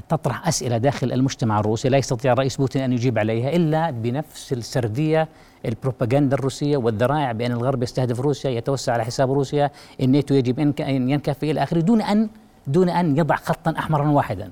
تطرح 0.08 0.48
أسئلة 0.48 0.78
داخل 0.78 1.12
المجتمع 1.12 1.60
الروسي 1.60 1.88
لا 1.88 1.98
يستطيع 1.98 2.32
الرئيس 2.32 2.56
بوتين 2.56 2.82
أن 2.82 2.92
يجيب 2.92 3.18
عليها 3.18 3.56
إلا 3.56 3.90
بنفس 3.90 4.52
السردية 4.52 5.28
البروباغندا 5.66 6.36
الروسية 6.36 6.76
والذرائع 6.76 7.32
بأن 7.32 7.52
الغرب 7.52 7.82
يستهدف 7.82 8.20
روسيا 8.20 8.50
يتوسع 8.50 8.92
على 8.92 9.04
حساب 9.04 9.32
روسيا 9.32 9.70
الناتو 10.00 10.34
يجب 10.34 10.60
أن 10.80 11.10
ينكفي 11.10 11.50
إلى 11.50 11.62
آخره 11.62 11.80
دون 11.80 12.02
أن 12.02 12.28
دون 12.66 12.88
أن 12.88 13.16
يضع 13.16 13.36
خطا 13.36 13.74
أحمرا 13.78 14.08
واحدا. 14.08 14.50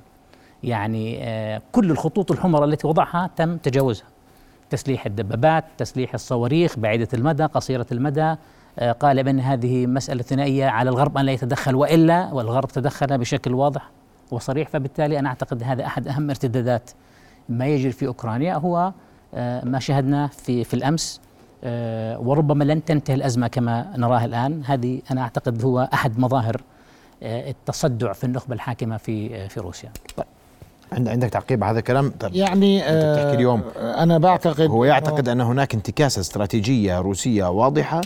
يعني 0.63 1.19
آه 1.23 1.63
كل 1.73 1.91
الخطوط 1.91 2.33
الحمراء 2.33 2.65
التي 2.65 2.87
وضعها 2.87 3.31
تم 3.37 3.57
تجاوزها. 3.57 4.07
تسليح 4.71 5.07
الدبابات 5.07 5.65
تسليح 5.79 6.15
الصواريخ 6.15 6.79
بعيدة 6.79 7.09
المدى 7.15 7.45
قصيرة 7.45 7.87
المدى. 7.93 8.35
آه 8.79 8.93
قال 8.93 9.25
بأن 9.25 9.41
هذه 9.41 9.87
مسألة 9.87 10.23
ثنائية 10.23 10.67
على 10.67 10.91
الغرب 10.91 11.19
أن 11.19 11.25
لا 11.25 11.33
يتدخل 11.33 11.75
وإلا 11.75 12.33
والغرب 12.33 12.69
تدخل 12.69 13.19
بشكل 13.19 13.55
واضح. 13.55 13.91
وصريح 14.33 14.69
فبالتالي 14.69 15.19
أنا 15.19 15.29
أعتقد 15.29 15.63
هذا 15.63 15.87
أحد 15.87 16.09
أهم 16.09 16.31
ارتدادات 16.31 16.91
ما 17.49 17.67
يجري 17.67 17.93
في 17.93 18.07
أوكرانيا 18.07 18.55
هو 18.55 18.93
ما 19.63 19.79
شاهدناه 19.79 20.27
في 20.27 20.65
في 20.65 20.75
الأمس 20.75 21.21
وربما 22.27 22.65
لن 22.65 22.85
تنتهي 22.85 23.15
الأزمة 23.15 23.49
كما 23.49 23.93
نراها 23.97 24.25
الآن. 24.25 24.63
هذه 24.67 25.03
أنا 25.11 25.21
أعتقد 25.21 25.65
هو 25.65 25.89
أحد 25.95 26.19
مظاهر 26.19 26.63
التصدع 27.23 28.13
في 28.13 28.25
النخبة 28.25 28.55
الحاكمة 28.55 28.97
في 28.97 29.49
في 29.49 29.61
روسيا. 29.61 29.91
طيب. 30.17 30.27
عندك 30.93 31.29
تعقيب 31.29 31.65
على 31.65 31.73
هذا 31.73 31.79
الكلام؟ 31.79 32.13
طيب. 32.21 32.35
يعني 32.35 32.83
آه 32.85 33.35
اليوم. 33.35 33.63
أنا 33.77 34.19
بعتقد 34.19 34.71
هو 34.71 34.85
يعتقد 34.85 35.29
أن 35.29 35.41
هناك 35.41 35.75
انتكاسة 35.75 36.21
استراتيجية 36.21 36.99
روسية 36.99 37.51
واضحة 37.51 38.01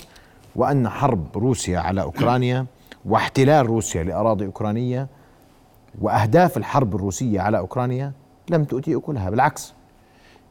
وأن 0.56 0.88
حرب 0.88 1.38
روسيا 1.38 1.78
على 1.78 2.02
أوكرانيا 2.02 2.66
واحتلال 3.04 3.66
روسيا 3.66 4.04
لأراضي 4.04 4.47
أوكرانية 4.47 5.06
وأهداف 6.00 6.57
الحرب 6.57 6.95
الروسية 6.95 7.41
على 7.41 7.59
أوكرانيا 7.59 8.12
لم 8.50 8.65
تؤتي 8.65 8.97
أكلها 8.97 9.31
بالعكس. 9.31 9.73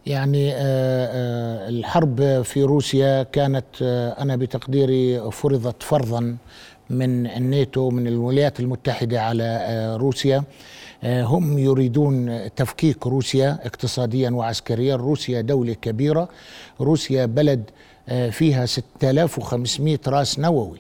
يعني 0.06 0.54
آه، 0.54 0.58
آه، 0.58 1.70
الحرب 1.70 2.42
في 2.42 2.64
روسيا 2.64 3.24
كانت 3.24 3.66
آه، 3.82 4.22
أنا 4.22 4.36
بتقديري 4.36 5.32
فرضت 5.32 5.84
فرضا 5.84 6.38
من 6.90 7.28
الناتو 7.28 7.90
من 7.90 8.08
الولايات 8.08 8.60
المتحدة 8.60 9.22
على 9.22 9.98
روسيا. 10.00 10.44
هم 11.04 11.60
يريدون 11.60 12.50
تفكيك 12.56 13.08
روسيا 13.08 13.60
اقتصاديا 13.64 14.30
وعسكريا. 14.30 14.96
روسيا 14.96 15.42
دولة 15.42 15.74
كبيرة. 15.74 16.30
روسيا 16.82 17.26
بلد 17.26 17.70
فيها 18.32 18.66
6500 18.66 20.00
راس 20.08 20.40
نووي. 20.40 20.78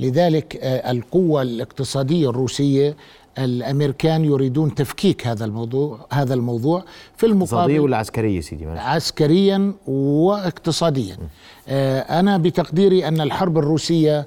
لذلك 0.00 0.58
القوة 0.62 1.42
الاقتصادية 1.42 2.30
الروسية 2.30 2.96
الأمريكان 3.38 4.24
يريدون 4.24 4.74
تفكيك 4.74 5.26
هذا 5.26 5.44
الموضوع 5.44 6.06
هذا 6.12 6.34
الموضوع 6.34 6.84
في 7.16 7.26
المقابل 7.26 7.80
ولا 7.80 7.96
عسكرية 7.96 8.40
سيدي 8.40 8.66
عسكريا 8.66 9.72
واقتصاديا. 9.86 11.16
أنا 11.68 12.38
بتقديري 12.38 13.08
أن 13.08 13.20
الحرب 13.20 13.58
الروسية 13.58 14.26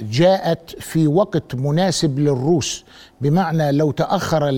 جاءت 0.00 0.70
في 0.80 1.06
وقت 1.06 1.54
مناسب 1.54 2.18
للروس 2.18 2.84
بمعنى 3.20 3.72
لو 3.72 3.90
تأخر 3.90 4.48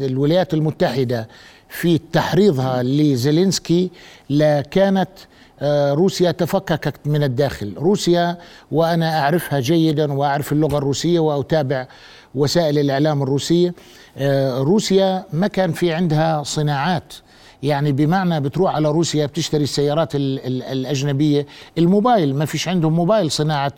الولايات 0.00 0.54
المتحدة 0.54 1.28
في 1.68 1.98
تحريضها 2.12 2.82
لزيلينسكي 2.82 3.90
لكانت 4.30 5.08
آه، 5.08 5.35
روسيا 5.92 6.30
تفككت 6.30 6.94
من 7.06 7.22
الداخل. 7.22 7.74
روسيا 7.78 8.38
وأنا 8.72 9.18
أعرفها 9.18 9.60
جيدا 9.60 10.12
وأعرف 10.12 10.52
اللغة 10.52 10.78
الروسية 10.78 11.20
وأتابع 11.20 11.86
وسائل 12.34 12.78
الإعلام 12.78 13.22
الروسية. 13.22 13.74
آه، 14.18 14.58
روسيا 14.58 15.24
ما 15.32 15.46
كان 15.46 15.72
في 15.72 15.92
عندها 15.92 16.42
صناعات 16.42 17.12
يعني 17.66 17.92
بمعنى 17.92 18.40
بتروح 18.40 18.74
على 18.74 18.90
روسيا 18.90 19.26
بتشتري 19.26 19.62
السيارات 19.64 20.10
الأجنبية. 20.14 21.46
الموبايل 21.78 22.34
ما 22.36 22.44
فيش 22.44 22.68
عندهم 22.68 22.92
موبايل 22.92 23.30
صناعة 23.30 23.72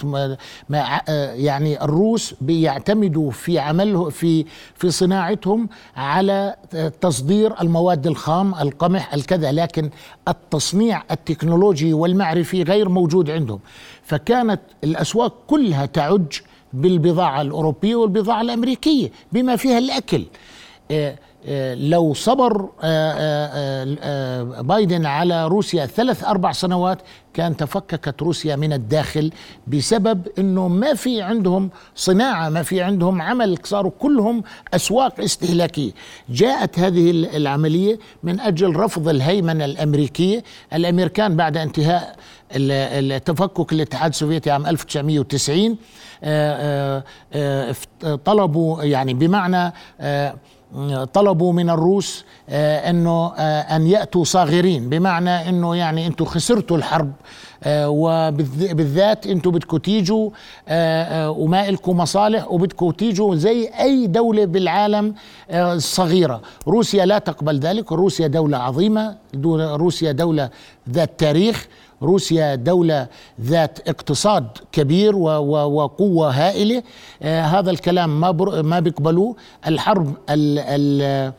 ما 0.69 1.01
يعني 1.35 1.85
الروس 1.85 2.35
بيعتمدوا 2.41 3.31
في 3.31 3.59
عمله 3.59 4.11
في 4.11 4.45
في 4.75 4.91
صناعتهم 4.91 5.69
على 5.97 6.57
تصدير 7.01 7.61
المواد 7.61 8.07
الخام 8.07 8.55
القمح 8.55 9.15
الكذا. 9.15 9.53
لكن 9.53 9.91
التصنيع 10.29 11.03
التكنولوجي 11.11 11.93
والمعرفي 11.93 12.63
غير 12.63 12.89
موجود 12.89 13.31
عندهم. 13.31 13.61
فكانت 14.03 14.61
الأسواق 14.85 15.35
كلها 15.47 15.87
تعج 15.87 16.27
بالبضاعة 16.73 17.41
الأوروبية 17.43 17.97
والبضاعة 17.97 18.41
الأمريكية 18.41 19.11
بما 19.33 19.57
فيها 19.57 19.79
الأكل. 19.79 20.25
آه، 20.91 21.15
لو 21.75 22.15
صبر 22.15 22.69
آه، 22.83 23.89
آه، 24.03 24.61
بايدن 24.61 25.07
على 25.07 25.47
روسيا 25.47 25.87
ثلاث 25.87 26.25
أربع 26.25 26.53
سنوات 26.53 26.99
كان 27.35 27.57
تفككت 27.57 28.23
روسيا 28.23 28.57
من 28.57 28.73
الداخل 28.73 29.33
بسبب 29.67 30.29
إنه 30.39 30.69
ما 30.69 30.95
في 30.95 31.23
عندهم 31.23 31.71
صناعة 31.95 32.49
ما 32.49 32.63
في 32.63 32.83
عندهم 32.83 33.23
عمل 33.23 33.59
صاروا 33.65 33.93
كلهم 33.99 34.43
أسواق 34.75 35.21
استهلاكية. 35.21 35.91
جاءت 36.29 36.79
هذه 36.79 37.11
العملية 37.11 37.99
من 38.23 38.41
أجل 38.41 38.77
رفض 38.77 39.09
الهيمنة 39.09 39.65
الأمريكية. 39.65 40.43
الأمريكان 40.73 41.37
بعد 41.37 41.57
انتهاء 41.57 42.17
التفكك 42.53 43.73
الاتحاد 43.73 44.11
السوفيتي 44.11 44.51
عام 44.51 44.67
1990 44.67 45.77
طلبوا 48.25 48.83
يعني 48.83 49.15
بمعنى 49.15 49.73
طلبوا 51.15 51.53
من 51.53 51.71
الروس 51.71 52.25
آه، 52.49 52.91
إنه 52.91 53.33
آه، 53.37 53.61
أن 53.61 53.87
يأتوا 53.87 54.25
صاغرين 54.25 54.89
بمعنى 54.89 55.49
إنه 55.49 55.77
يعني 55.77 56.07
أنتم 56.07 56.25
خسرتوا 56.25 56.77
الحرب 56.77 57.13
آه، 57.65 57.89
وبالذات 57.89 59.27
أنتم 59.27 59.51
بدكم 59.51 59.77
تيجوا 59.77 60.31
وما 61.29 61.71
لكم 61.71 61.97
مصالح 61.97 62.53
وبدكم 62.53 62.91
تيجوا 62.91 63.35
زي 63.35 63.71
أي 63.81 64.07
دولة 64.07 64.45
بالعالم 64.45 65.15
صغيرة. 65.77 66.41
روسيا 66.69 67.07
لا 67.07 67.19
تقبل 67.19 67.59
ذلك 67.59 67.93
روسيا 67.93 68.27
دولة 68.27 68.59
عظيمة 68.59 69.17
روسيا 69.55 70.13
دولة 70.13 70.51
ذات 70.91 71.11
تاريخ. 71.19 71.67
روسيا 72.03 72.55
دولة 72.55 73.07
ذات 73.41 73.89
اقتصاد 73.89 74.47
كبير 74.73 75.17
وقوة 75.17 76.31
هائلة. 76.31 76.83
آه 77.23 77.43
هذا 77.43 77.71
الكلام 77.71 78.21
ما 78.21 78.33
ما 78.63 78.81
بيقبلوه. 78.81 79.37
الحرب 79.67 80.15
ال 80.31 81.33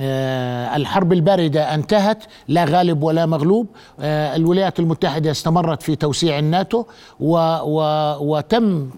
الحرب 0.00 1.12
الباردة 1.12 1.74
انتهت 1.74 2.24
لا 2.48 2.64
غالب 2.64 3.02
ولا 3.02 3.26
مغلوب. 3.26 3.66
آه، 4.00 4.36
الولايات 4.36 4.78
المتحدة 4.80 5.30
استمرت 5.30 5.82
في 5.82 5.96
توسيع 5.96 6.38
الناتو 6.38 6.84
و 7.20 7.36
و 7.62 7.80
وتم 8.20 8.90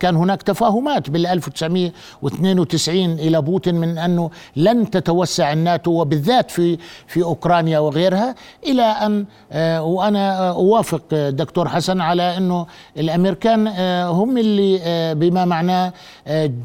كان 0.00 0.16
هناك 0.16 0.42
تفاهمات 0.42 1.10
بال 1.10 1.26
1992 1.26 3.12
إلى 3.12 3.42
بوتين 3.42 3.74
من 3.74 3.98
أنه 3.98 4.30
لن 4.56 4.90
تتوسع 4.90 5.52
الناتو 5.52 5.90
وبالذات 5.90 6.50
في 6.50 6.78
في 7.06 7.22
أوكرانيا 7.22 7.78
وغيرها 7.78 8.34
إلى 8.66 8.82
أن 8.82 9.24
آه، 9.52 9.82
وأنا 9.82 10.50
أوافق 10.50 11.02
دكتور 11.28 11.68
حسن 11.68 12.00
على 12.00 12.36
أنه 12.36 12.66
الأمريكان 12.96 13.68
هم 14.08 14.38
اللي 14.38 14.78
بما 15.14 15.44
معناه 15.44 15.92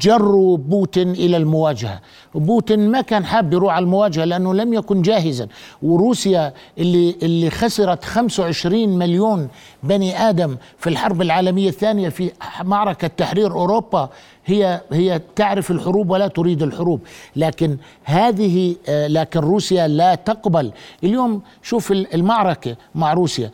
جروا 0.00 0.56
بوتين 0.56 1.10
إلى 1.10 1.36
المواجهة. 1.36 2.00
بوتين 2.34 2.90
ما 2.90 3.00
كان 3.00 3.24
حاب 3.24 3.52
يروح 3.52 3.74
على 3.74 3.82
المواجهة 3.82 4.24
لأنه 4.24 4.54
لم 4.54 4.74
يكن 4.74 5.02
جاهزا. 5.02 5.48
وروسيا 5.82 6.52
اللي 6.78 7.16
اللي 7.22 7.50
خسرت 7.50 8.04
25 8.04 8.88
مليون 8.98 9.48
بني 9.82 10.18
آدم 10.28 10.56
في 10.78 10.90
الحرب 10.90 11.22
العالمية 11.22 11.68
الثانية 11.68 12.08
في 12.08 12.30
معركة 12.62 13.08
تحرير 13.16 13.52
أوروبا 13.52 14.08
هي 14.46 14.80
هي 14.92 15.20
تعرف 15.36 15.70
الحروب 15.70 16.10
ولا 16.10 16.28
تريد 16.28 16.62
الحروب. 16.62 17.00
لكن 17.36 17.76
هذه 18.04 18.76
آه، 18.88 19.06
لكن 19.06 19.40
روسيا 19.40 19.88
لا 19.88 20.14
تقبل. 20.14 20.72
اليوم 21.04 21.42
شوف 21.62 21.92
المعركة 21.92 22.76
مع 22.94 23.12
روسيا. 23.12 23.50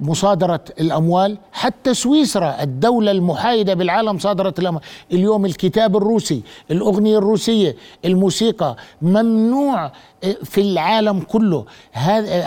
مصادرة 0.00 0.60
الأموال. 0.80 1.38
حتى 1.52 1.94
سويسرا 1.94 2.62
الدولة 2.62 3.10
المحايدة 3.10 3.74
بالعالم 3.74 4.18
صادرت 4.18 4.58
الأموال. 4.58 4.82
اليوم 5.12 5.44
الكتاب 5.46 5.96
الروسي 5.96 6.42
الأغنية 6.70 7.18
الروسية 7.18 7.76
الموسيقى 8.04 8.76
ممنوع 9.02 9.84
آه، 10.24 10.36
في 10.44 10.60
العالم 10.60 11.20
كله. 11.20 11.64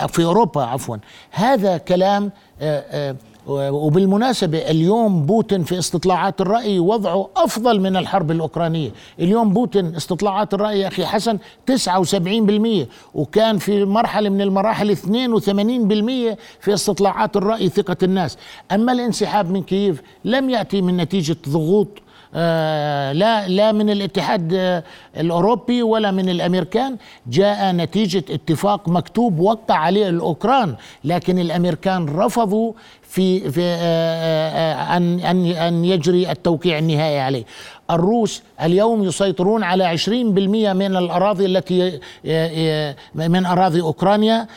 في 0.08 0.24
أوروبا 0.24 0.62
عفوا. 0.64 0.98
هذا 1.32 1.78
كلام 1.78 2.32
وبالمناسبة 3.50 4.58
اليوم 4.58 5.26
بوتين 5.26 5.64
في 5.64 5.80
استطلاعات 5.80 6.42
الرأي 6.42 6.80
وضعه 6.80 7.30
أفضل 7.38 7.80
من 7.82 7.96
الحرب 7.98 8.32
الأوكرانية. 8.32 8.92
اليوم 9.20 9.54
بوتين 9.54 9.96
استطلاعات 9.96 10.54
الرأي 10.54 10.88
أخي 10.88 11.06
حسن 11.06 11.38
79% 11.66 12.88
وكان 13.14 13.58
في 13.58 13.86
مرحلة 13.86 14.30
من 14.30 14.42
المراحل 14.42 14.96
82% 14.96 16.38
في 16.60 16.74
استطلاعات 16.74 17.38
الرأي 17.38 17.70
ثقة 17.70 17.98
الناس. 18.04 18.38
أما 18.72 18.92
الانسحاب 18.92 19.52
من 19.52 19.64
كييف 19.64 20.02
لم 20.26 20.50
يأتي 20.50 20.82
من 20.82 20.98
نتيجة 20.98 21.38
ضغوط 21.50 21.88
لا 22.34 23.48
لا 23.48 23.72
من 23.72 23.90
الاتحاد 23.90 24.54
آه، 24.54 24.84
الأوروبي 25.18 25.84
ولا 25.84 26.12
من 26.12 26.30
الأمريكان. 26.30 26.98
جاء 27.28 27.72
نتيجة 27.72 28.24
اتفاق 28.30 28.90
مكتوب 28.90 29.40
وقع 29.40 29.76
عليه 29.76 30.10
الأوكران 30.10 30.76
لكن 31.04 31.40
الأمريكان 31.40 32.06
رفضوا 32.20 32.74
في 33.02 33.52
في 33.52 33.62
آه، 33.64 34.98
أن 34.98 35.20
أن 35.20 35.46
أن 35.46 35.86
يجري 35.86 36.32
التوقيع 36.32 36.78
النهائي 36.78 37.20
عليه. 37.20 37.44
الروس 37.92 38.44
اليوم 38.62 39.04
يسيطرون 39.04 39.64
على 39.64 39.84
20% 39.98 40.74
من 40.74 40.96
الأراضي 40.96 41.46
التي 41.46 42.00
من 43.16 43.46
أراضي 43.46 43.82
أوكرانيا. 43.82 44.48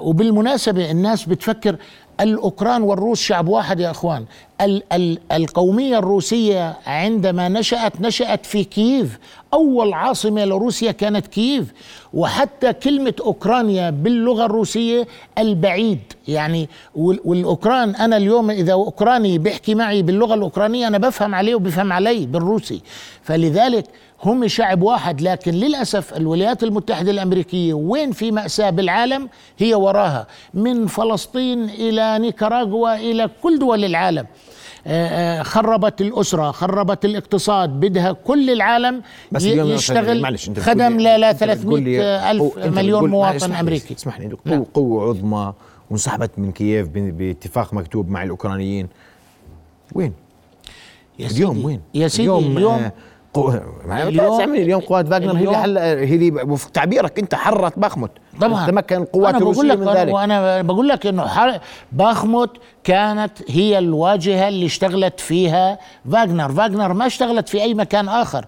وبالمناسبة 0.00 0.90
الناس 0.90 1.24
بتفكر 1.24 1.76
الأوكران 2.20 2.82
والروس 2.82 3.20
شعب 3.20 3.48
واحد 3.48 3.80
يا 3.80 3.90
أخوان. 3.90 4.24
ال 4.60 4.82
ال 4.92 5.18
القومية 5.32 5.98
الروسية 5.98 6.76
عندما 6.86 7.48
نشأت 7.48 8.00
نشأت 8.00 8.46
في 8.46 8.64
كييف. 8.64 9.18
أول 9.54 9.92
عاصمة 9.92 10.44
لروسيا 10.44 10.92
كانت 10.92 11.26
كييف. 11.26 11.72
وحتى 12.12 12.72
كلمة 12.72 13.14
أوكرانيا 13.20 13.90
باللغة 13.90 14.44
الروسية 14.44 15.06
البعيد. 15.38 16.00
يعني 16.28 16.68
والأوكران 16.94 17.94
أنا 17.94 18.16
اليوم 18.16 18.50
إذا 18.50 18.72
أوكراني 18.72 19.38
بيحكي 19.38 19.74
معي 19.74 20.02
باللغة 20.02 20.34
الأوكرانية 20.34 20.86
أنا 20.86 20.98
بفهم 20.98 21.34
عليه 21.34 21.54
وبفهم 21.54 21.92
علي 21.92 22.26
بالروسي. 22.26 22.80
فلذلك 23.22 23.84
هم 24.22 24.48
شعب 24.48 24.82
واحد. 24.82 25.20
لكن 25.20 25.52
للأسف 25.52 26.16
الولايات 26.16 26.62
المتحدة 26.62 27.10
الأمريكية 27.10 27.74
وين 27.74 28.12
في 28.12 28.30
مأساة 28.30 28.70
بالعالم؟ 28.70 29.28
هي 29.58 29.74
وراها. 29.74 30.26
من 30.54 30.86
فلسطين 30.86 31.64
إلى 31.64 32.18
نيكاراغوا 32.18 32.94
إلى 32.94 33.30
كل 33.42 33.58
دول 33.58 33.84
العالم. 33.84 34.26
خربت 35.42 36.00
الأسرة 36.00 36.50
خربت 36.50 37.04
الاقتصاد 37.04 37.70
بدها 37.70 38.12
كل 38.12 38.50
العالم 38.50 39.02
بس 39.32 39.44
يشتغل 39.44 40.22
معلش 40.22 40.48
أنت 40.48 40.60
خدم 40.60 41.00
ل 41.00 41.34
300 41.34 42.30
ألف 42.30 42.58
مليون 42.58 43.10
مواطن 43.10 43.52
أمريكي 43.52 43.94
اسمح 43.94 44.20
لي 44.20 44.26
نعم. 44.26 44.36
قوة, 44.46 44.66
قوة 44.74 45.08
عظمى 45.08 45.52
وانسحبت 45.90 46.30
من 46.38 46.52
كييف 46.52 46.88
باتفاق 46.88 47.74
مكتوب 47.74 48.10
مع 48.10 48.22
الأوكرانيين 48.22 48.88
وين؟ 49.94 50.12
يا 51.18 51.26
اليوم 51.26 51.64
وين؟ 51.64 51.80
يا 51.94 52.08
سيدي 52.08 52.22
اليوم, 52.22 52.56
اليوم 52.56 52.72
آه 52.72 52.92
قو... 53.34 53.52
اليوم 53.90 54.54
اليوم 54.54 54.80
قوات 54.80 55.08
فاغنر 55.08 55.36
هي 55.36 55.48
هي 56.06 56.14
اللي 56.14 56.42
وفق 56.42 56.70
تعبيرك 56.70 57.18
انت 57.18 57.34
حررت 57.34 57.78
باخمت 57.78 58.10
طبعا. 58.40 58.66
تمكن 58.66 58.96
القوات 58.96 59.34
الروسيه 59.34 59.74
من 59.74 59.88
ذلك. 59.88 60.14
وأنا 60.14 60.62
بقول 60.62 60.88
لك 60.88 61.06
إنه 61.06 61.26
حر... 61.26 61.58
باخمت 61.92 62.50
كانت 62.84 63.32
هي 63.48 63.78
الواجهة 63.78 64.48
اللي 64.48 64.66
اشتغلت 64.66 65.20
فيها 65.20 65.78
فاغنر. 66.12 66.52
فاغنر 66.52 66.92
ما 66.92 67.06
اشتغلت 67.06 67.48
في 67.48 67.62
أي 67.62 67.74
مكان 67.74 68.08
آخر. 68.08 68.46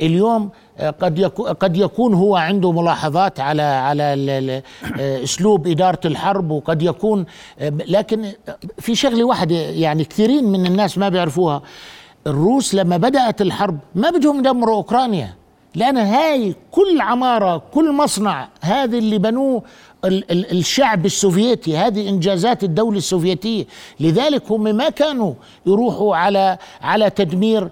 اليوم 0.00 0.50
آه، 0.78 0.90
قد 0.90 1.18
يكون 1.18 1.48
قد 1.48 1.76
يكون 1.76 2.14
هو 2.14 2.36
عنده 2.36 2.72
ملاحظات 2.72 3.40
على 3.40 3.62
على 3.62 4.62
آه، 5.00 5.22
أسلوب 5.24 5.66
إدارة 5.66 6.00
الحرب 6.04 6.50
وقد 6.50 6.82
يكون 6.82 7.26
آه، 7.58 7.72
لكن 7.86 8.32
في 8.78 8.94
شغلة 8.94 9.24
واحدة 9.24 9.54
يعني 9.56 10.04
كثيرين 10.04 10.44
من 10.44 10.66
الناس 10.66 10.98
ما 10.98 11.08
بيعرفوها. 11.08 11.62
الروس 12.26 12.74
لما 12.74 12.96
بدأت 12.96 13.42
الحرب 13.42 13.78
ما 13.94 14.10
بدهم 14.10 14.38
يدمروا 14.38 14.76
أوكرانيا 14.76 15.34
لأن 15.74 15.96
هاي 15.96 16.54
كل 16.70 17.00
عمارة 17.00 17.62
كل 17.74 17.92
مصنع 17.92 18.48
هذا 18.60 18.98
اللي 18.98 19.18
بنوه 19.18 19.62
الشعب 20.04 21.06
السوفيتي 21.06 21.76
هذه 21.76 22.08
إنجازات 22.08 22.64
الدولة 22.64 22.98
السوفيتية. 22.98 23.66
لذلك 24.00 24.42
هم 24.52 24.62
ما 24.62 24.88
كانوا 24.88 25.34
يروحوا 25.66 26.16
على 26.16 26.58
على 26.82 27.10
تدمير 27.10 27.68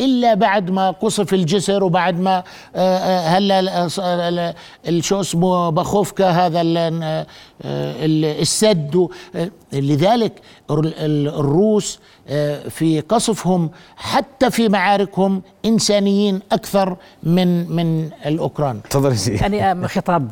الا 0.00 0.34
بعد 0.34 0.70
ما 0.70 0.90
قصف 0.90 1.34
الجسر 1.34 1.84
وبعد 1.84 2.20
ما 2.20 2.42
آه، 2.76 2.98
آه، 2.98 3.28
هلا 3.28 4.54
شو 5.00 5.20
اسمه 5.20 5.70
بخوفكا 5.70 6.30
هذا 6.30 6.62
السد. 8.40 9.08
لذلك 9.72 10.32
الروس 10.70 12.00
آه، 12.28 12.68
في 12.68 13.00
قصفهم 13.00 13.70
حتى 13.96 14.50
في 14.50 14.68
معاركهم 14.68 15.42
إنسانيين 15.64 16.40
أكثر 16.52 16.96
من 17.22 17.70
من 17.70 18.10
الأوكران. 18.26 18.82
تفضل. 18.90 19.16
يعني 19.42 19.88
خطاب 19.88 20.30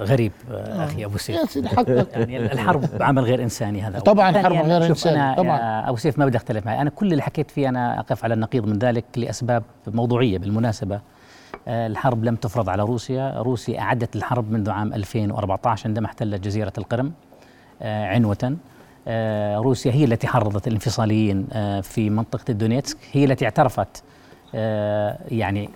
غريب 0.00 0.32
أخي 0.50 1.04
أبو 1.04 1.18
سيف. 1.18 1.56
يعني 1.56 2.52
الحرب 2.52 2.84
عمل 3.00 3.24
غير 3.24 3.42
إنساني 3.42 3.82
هذا. 3.82 3.98
طبعا 3.98 4.42
حرب 4.42 4.66
غير 4.66 4.86
إنساني 4.86 5.36
طبعا. 5.36 5.88
أبو 5.88 5.96
سيف 5.96 6.18
ما 6.18 6.26
بدي 6.26 6.36
أختلف 6.36 6.66
معي 6.66 6.80
أنا 6.80 6.90
كل 6.90 7.12
اللي 7.12 7.22
حكيت 7.22 7.50
فيه 7.50 7.68
أنا 7.68 8.00
أقف 8.00 8.24
على 8.24 8.34
النقيض 8.54 8.66
من 8.66 8.78
ذلك 8.78 9.04
لأسباب 9.16 9.62
موضوعية. 9.86 10.38
بالمناسبة 10.38 11.00
آه، 11.68 11.86
الحرب 11.86 12.24
لم 12.24 12.36
تفرض 12.36 12.68
على 12.68 12.82
روسيا. 12.82 13.42
روسيا 13.42 13.80
أعدت 13.80 14.16
الحرب 14.16 14.50
منذ 14.50 14.70
عام 14.70 14.92
2014 14.94 15.88
عندما 15.88 16.06
احتلت 16.06 16.44
جزيرة 16.44 16.72
القرم 16.78 17.12
آه، 17.82 18.06
عنوة. 18.06 18.56
آه، 19.08 19.56
روسيا 19.56 19.92
هي 19.92 20.04
التي 20.04 20.26
حرضت 20.26 20.68
الانفصاليين 20.68 21.46
في 21.82 22.10
منطقة 22.10 22.44
الدونيتسك. 22.48 22.96
هي 23.12 23.24
التي 23.24 23.44
اعترفت 23.44 24.02
يعني 25.30 25.70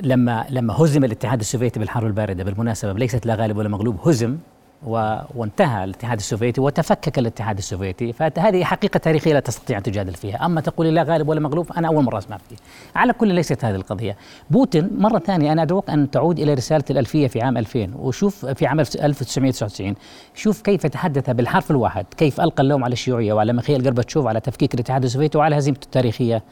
لما 0.00 0.46
لما 0.50 0.74
هزم 0.74 1.04
الاتحاد 1.04 1.40
السوفيتي 1.40 1.80
بالحرب 1.80 2.06
الباردة. 2.06 2.44
بالمناسبة 2.44 2.92
ليست 2.92 3.26
لا 3.26 3.34
غالب 3.34 3.56
ولا 3.56 3.68
مغلوب 3.68 4.08
هزم 4.08 4.38
وانتهى 4.86 5.84
الاتحاد 5.84 6.18
السوفيتي 6.18 6.60
وتفكك 6.60 7.18
الاتحاد 7.18 7.58
السوفيتي. 7.58 8.12
فهذه 8.12 8.64
حقيقة 8.64 8.98
تاريخية 8.98 9.32
لا 9.32 9.40
تستطيع 9.40 9.78
أن 9.78 9.82
تجادل 9.82 10.14
فيها. 10.14 10.46
أما 10.46 10.60
تقول 10.60 10.86
لا 10.86 11.02
غالب 11.02 11.28
ولا 11.28 11.40
مغلوب 11.40 11.72
أنا 11.72 11.88
أول 11.88 12.04
مرة 12.04 12.18
أسمع 12.18 12.36
فيه. 12.36 12.56
على 12.96 13.12
كل 13.12 13.28
ليست 13.34 13.64
هذه 13.64 13.74
القضية. 13.74 14.16
بوتين 14.50 14.90
مرة 14.98 15.18
ثانية 15.18 15.52
أنا 15.52 15.62
أدعوك 15.62 15.90
أن 15.90 16.10
تعود 16.10 16.38
إلى 16.38 16.54
رسالة 16.54 16.84
الألفية 16.90 17.26
في 17.26 17.42
عام 17.42 17.56
2000 17.58 17.94
وشوف 17.96 18.46
في 18.46 18.66
عام 18.66 18.80
1999 18.80 19.94
شوف 20.34 20.62
كيف 20.62 20.86
تحدث 20.86 21.30
بالحرف 21.30 21.70
الواحد. 21.70 22.06
كيف 22.16 22.40
ألقى 22.40 22.62
اللوم 22.62 22.84
على 22.84 22.92
الشيوعية 22.92 23.32
وعلى 23.32 23.52
ميخائيل 23.52 23.82
غورباتشوف 23.82 24.26
على 24.26 24.40
تفكيك 24.40 24.74
الاتحاد 24.74 25.04
السوفيتي 25.04 25.38
وعلى 25.38 25.58
هزيمته 25.58 25.84
التاريخية 25.84 26.42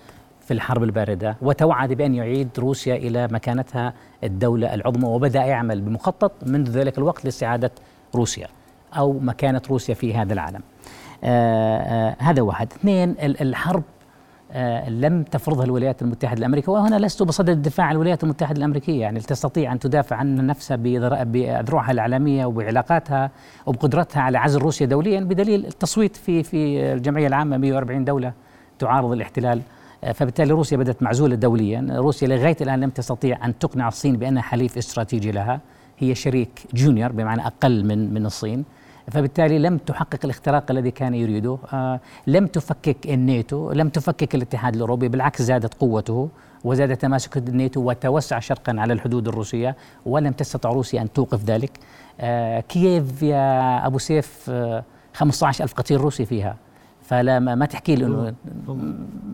في 0.40 0.54
الحرب 0.54 0.82
الباردة. 0.82 1.36
وتوعد 1.42 1.92
بأن 1.92 2.14
يعيد 2.14 2.48
روسيا 2.58 2.96
إلى 2.96 3.28
مكانتها 3.30 3.92
الدولة 4.24 4.74
العظمى. 4.74 5.08
وبدأ 5.08 5.44
يعمل 5.44 5.80
بمخطط 5.80 6.32
منذ 6.46 6.70
ذلك 6.70 6.98
الوقت 6.98 7.24
لاستعادة 7.24 7.70
روسيا 8.16 8.46
أو 8.96 9.12
مكانة 9.12 9.62
روسيا 9.70 9.94
في 9.94 10.14
هذا 10.14 10.32
العالم. 10.32 10.60
آه 11.24 11.78
آه 11.78 12.16
هذا 12.18 12.42
واحد. 12.42 12.72
اثنين 12.72 13.14
الحرب 13.20 13.82
آه 14.52 14.90
لم 14.90 15.22
تفرضها 15.22 15.64
الولايات 15.64 16.02
المتحدة 16.02 16.38
الأمريكية 16.38 16.72
وهنا 16.72 16.96
لست 16.96 17.22
بصدد 17.22 17.48
الدفاع 17.48 17.86
عن 17.86 17.92
الولايات 17.92 18.24
المتحدة 18.24 18.58
الأمريكية 18.58 19.00
يعني 19.00 19.20
تستطيع 19.20 19.72
أن 19.72 19.78
تدافع 19.78 20.16
عن 20.16 20.46
نفسها 20.46 20.76
بأذرعها 21.24 21.90
الإعلامية 21.90 22.46
وبعلاقاتها 22.46 23.30
وبقدرتها 23.66 24.22
على 24.22 24.38
عزل 24.38 24.60
روسيا 24.60 24.86
دوليا 24.86 25.20
بدليل 25.20 25.66
التصويت 25.66 26.16
في 26.16 26.42
في 26.42 26.92
الجمعية 26.92 27.26
العامة 27.26 27.56
140 27.56 28.04
دولة 28.04 28.32
تعارض 28.78 29.12
الاحتلال. 29.12 29.60
فبالتالي 30.14 30.52
روسيا 30.52 30.76
بدأت 30.76 31.02
معزولة 31.02 31.34
دوليا. 31.34 31.86
روسيا 31.90 32.28
لغاية 32.28 32.56
الآن 32.60 32.80
لم 32.80 32.90
تستطيع 32.90 33.44
أن 33.46 33.58
تقنع 33.58 33.88
الصين 33.88 34.16
بأنها 34.16 34.42
حليف 34.42 34.78
استراتيجي 34.78 35.30
لها. 35.30 35.60
هي 35.98 36.14
شريك 36.14 36.60
جونيور 36.74 37.12
بمعنى 37.12 37.46
أقل 37.46 37.84
من 37.84 38.14
من 38.14 38.26
الصين. 38.26 38.64
فبالتالي 39.10 39.58
لم 39.58 39.78
تحقق 39.78 40.18
الاختراق 40.24 40.70
الذي 40.70 40.90
كان 40.90 41.14
يريده. 41.14 41.58
آه 41.72 42.00
لم 42.26 42.46
تفكك 42.46 43.06
الناتو 43.06 43.72
لم 43.72 43.88
تفكك 43.88 44.34
الاتحاد 44.34 44.74
الأوروبي 44.74 45.08
بالعكس 45.08 45.42
زادت 45.42 45.74
قوته 45.74 46.28
وزاد 46.64 46.96
تماسك 46.96 47.36
الناتو 47.36 47.80
وتوسع 47.80 48.38
شرقا 48.38 48.74
على 48.78 48.92
الحدود 48.92 49.28
الروسية 49.28 49.76
ولم 50.06 50.32
تستطع 50.32 50.70
روسيا 50.70 51.02
أن 51.02 51.12
توقف 51.12 51.44
ذلك. 51.44 51.78
آه 52.20 52.60
كييف 52.60 53.22
يا 53.22 53.86
أبو 53.86 53.98
سيف؟ 53.98 54.46
آه 54.48 54.84
15 55.14 55.64
ألف 55.64 55.74
قتيل 55.74 56.00
روسي 56.00 56.24
فيها. 56.24 56.56
فلا 57.06 57.38
ما 57.38 57.66
تحكي 57.66 57.96
له 57.96 58.06
إنه 58.06 58.34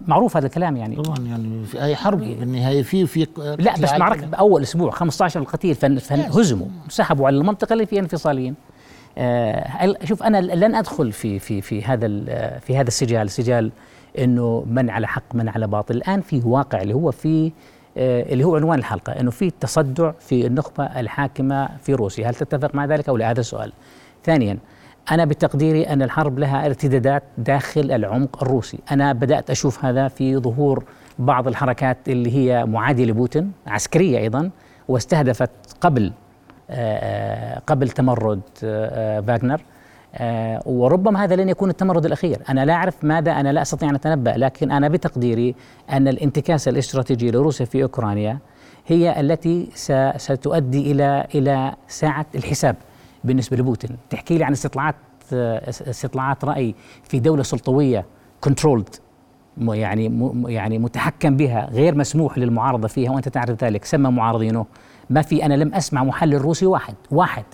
معروف 0.06 0.37
هذا 0.37 0.46
الكلام 0.46 0.76
يعني. 0.76 0.96
طبعا 0.96 1.18
يعني 1.18 1.64
في 1.64 1.82
أي 1.82 1.96
حرب 1.96 2.18
بالنهاية 2.18 2.82
في 2.82 3.06
في 3.06 3.26
لا 3.58 3.74
بس 3.80 3.92
معركة 3.92 4.26
بأول 4.26 4.62
أسبوع 4.62 4.90
15 4.90 5.42
قتيل 5.42 5.74
فهزموا 5.74 6.66
سحبوا 6.88 7.26
على 7.26 7.37
المنطقة 7.37 7.72
اللي 7.72 7.87
فيها 7.87 8.00
انفصاليين. 8.00 8.54
آه 9.18 9.96
شوف 10.04 10.22
أنا 10.22 10.40
لن 10.40 10.74
أدخل 10.74 11.12
في 11.12 11.38
في 11.38 11.61
في 11.61 11.85
هذا 11.85 12.08
في 12.58 12.76
هذا 12.76 12.88
السجال. 12.88 13.30
سجال 13.30 13.72
إنه 14.18 14.64
من 14.66 14.90
على 14.90 15.08
حق 15.08 15.35
من 15.35 15.48
على 15.48 15.66
باطل. 15.66 15.96
الآن 15.96 16.20
في 16.20 16.42
واقع 16.44 16.82
اللي 16.82 16.94
هو 16.94 17.11
في 17.11 17.52
آه 17.96 18.32
اللي 18.32 18.44
هو 18.44 18.56
عنوان 18.56 18.78
الحلقة 18.78 19.12
إنه 19.12 19.30
في 19.30 19.50
تصدع 19.50 20.12
في 20.20 20.46
النخبة 20.46 20.85
الحاكمة 20.85 21.68
في 21.82 21.94
روسيا. 21.94 22.30
هل 22.30 22.35
تتفق 22.35 22.74
مع 22.74 22.85
ذلك 22.85 23.08
أو 23.08 23.16
لا؟ 23.16 23.30
هذا 23.30 23.40
السؤال 23.40 23.72
ثانيا 24.24 24.58
أنا 25.11 25.25
بتقديري 25.25 25.83
أن 25.83 26.03
الحرب 26.03 26.38
لها 26.38 26.67
ارتدادات 26.67 27.23
داخل 27.38 27.93
العمق 27.93 28.43
الروسي. 28.43 28.79
أنا 28.91 29.12
بدأت 29.12 29.51
أشوف 29.51 29.85
هذا 29.85 30.09
في 30.09 30.37
ظهور 30.37 30.85
بعض 31.19 31.49
الحركات 31.49 31.97
اللي 32.09 32.37
هي 32.37 32.67
معادية 32.67 33.05
لبوتين 33.05 33.53
عسكرية 33.67 34.19
أيضا 34.19 34.51
واستهدفت 34.88 35.51
قبل 35.81 36.12
آه، 36.71 37.59
قبل 37.67 37.88
تمرد 37.88 38.41
آه، 38.65 39.21
فاغنر. 39.21 39.61
آه، 40.15 40.62
وربما 40.67 41.25
هذا 41.25 41.37
لن 41.37 41.49
يكون 41.49 41.71
التمرد 41.71 42.07
الأخير. 42.07 42.38
أنا 42.49 42.65
لا 42.65 42.73
أعرف 42.73 43.05
ماذا 43.05 43.33
أنا 43.33 43.53
لا 43.53 43.62
أستطيع 43.62 43.91
أن 43.91 43.95
أتنبأ 43.95 44.31
لكن 44.37 44.71
أنا 44.71 44.88
بتقديري 44.88 45.55
أن 45.91 46.09
الانتكاسة 46.09 46.71
الاستراتيجية 46.71 47.31
لروسيا 47.31 47.67
في 47.67 47.83
أوكرانيا 47.83 48.38
هي 48.87 49.21
التي 49.21 49.69
ستؤدي 50.17 50.93
إلى 50.93 51.27
إلى 51.35 51.73
ساعة 51.88 52.27
الحساب. 52.35 52.77
بالنسبة 53.24 53.56
لبوتين. 53.56 53.96
تحكي 54.11 54.38
لي 54.38 54.44
عن 54.44 54.52
استطلاعات 54.52 54.94
استطلاعات 55.32 56.44
رأي 56.44 56.74
في 57.02 57.20
دولة 57.20 57.42
سلطوية 57.42 58.04
كنترولد 58.40 58.88
يعني 59.58 60.30
يعني 60.46 60.78
متحكم 60.78 61.37
بها 61.37 61.70
غير 61.70 61.94
مسموح 61.94 62.38
للمعارضة 62.38 62.88
فيها 62.88 63.11
وأنت 63.11 63.28
تعرف 63.28 63.64
ذلك. 63.64 63.85
سمى 63.85 64.11
معارضينه. 64.11 64.66
ما 65.11 65.22
في 65.22 65.46
أنا 65.46 65.54
لم 65.54 65.74
أسمع 65.74 66.04
محلل 66.04 66.42
روسي 66.42 66.66
واحد 66.66 66.94
واحد 67.11 67.44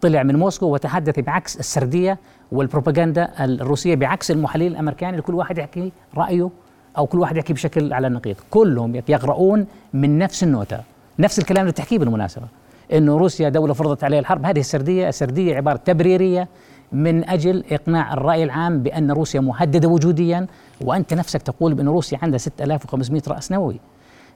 طلع 0.00 0.22
من 0.22 0.36
موسكو 0.36 0.66
وتحدث 0.66 1.20
بعكس 1.20 1.56
السردية 1.60 2.18
والبروباغندا 2.52 3.44
الروسية 3.44 3.94
بعكس 3.94 4.30
المحللين 4.30 4.72
الامريكان 4.72 5.10
اللي 5.10 5.22
كل 5.22 5.34
واحد 5.34 5.58
يحكي 5.58 5.92
رأيه 6.16 6.50
أو 6.98 7.06
كل 7.06 7.18
واحد 7.18 7.36
يحكي 7.36 7.52
بشكل 7.52 7.92
على 7.92 8.06
النقيض. 8.06 8.36
كلهم 8.50 8.94
يقرؤون 8.94 9.66
من 9.92 10.18
نفس 10.18 10.42
النوتة. 10.42 10.80
نفس 11.18 11.38
الكلام 11.38 11.62
اللي 11.62 11.72
تحكيه 11.72 11.98
بالمناسبة. 11.98 12.46
انه 12.92 13.16
روسيا 13.16 13.48
دولة 13.48 13.74
فرضت 13.74 14.04
عليها 14.04 14.20
الحرب 14.20 14.46
هذه 14.46 14.60
السردية 14.60 15.08
السردية 15.08 15.56
عبارة 15.56 15.76
تبريرية 15.76 16.48
من 16.92 17.28
أجل 17.28 17.64
إقناع 17.70 18.12
الرأي 18.12 18.44
العام 18.44 18.82
بأن 18.82 19.10
روسيا 19.10 19.40
مهددة 19.40 19.88
وجوديا 19.88 20.46
وأنت 20.80 21.14
نفسك 21.14 21.42
تقول 21.42 21.74
بأن 21.74 21.88
روسيا 21.88 22.18
عندها 22.22 22.38
6500 22.38 23.22
رأس 23.28 23.52
نووي 23.52 23.80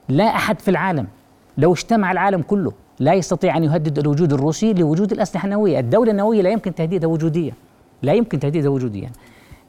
لا 0.09 0.23
أحد 0.23 0.59
في 0.59 0.71
العالم 0.71 1.07
لو 1.57 1.73
اجتمع 1.73 2.11
العالم 2.11 2.41
كله 2.41 2.71
لا 2.99 3.13
يستطيع 3.13 3.57
أن 3.57 3.63
يهدد 3.63 3.99
الوجود 3.99 4.33
الروسي 4.33 4.73
لوجود 4.73 5.11
الأسلحة 5.11 5.45
النووية، 5.45 5.79
الدولة 5.79 6.11
النووية 6.11 6.41
لا 6.41 6.49
يمكن 6.49 6.75
تهديدها 6.75 7.09
وجوديا. 7.09 7.53
لا 8.01 8.13
يمكن 8.13 8.39
تهديدها 8.39 8.69
وجوديا. 8.69 9.09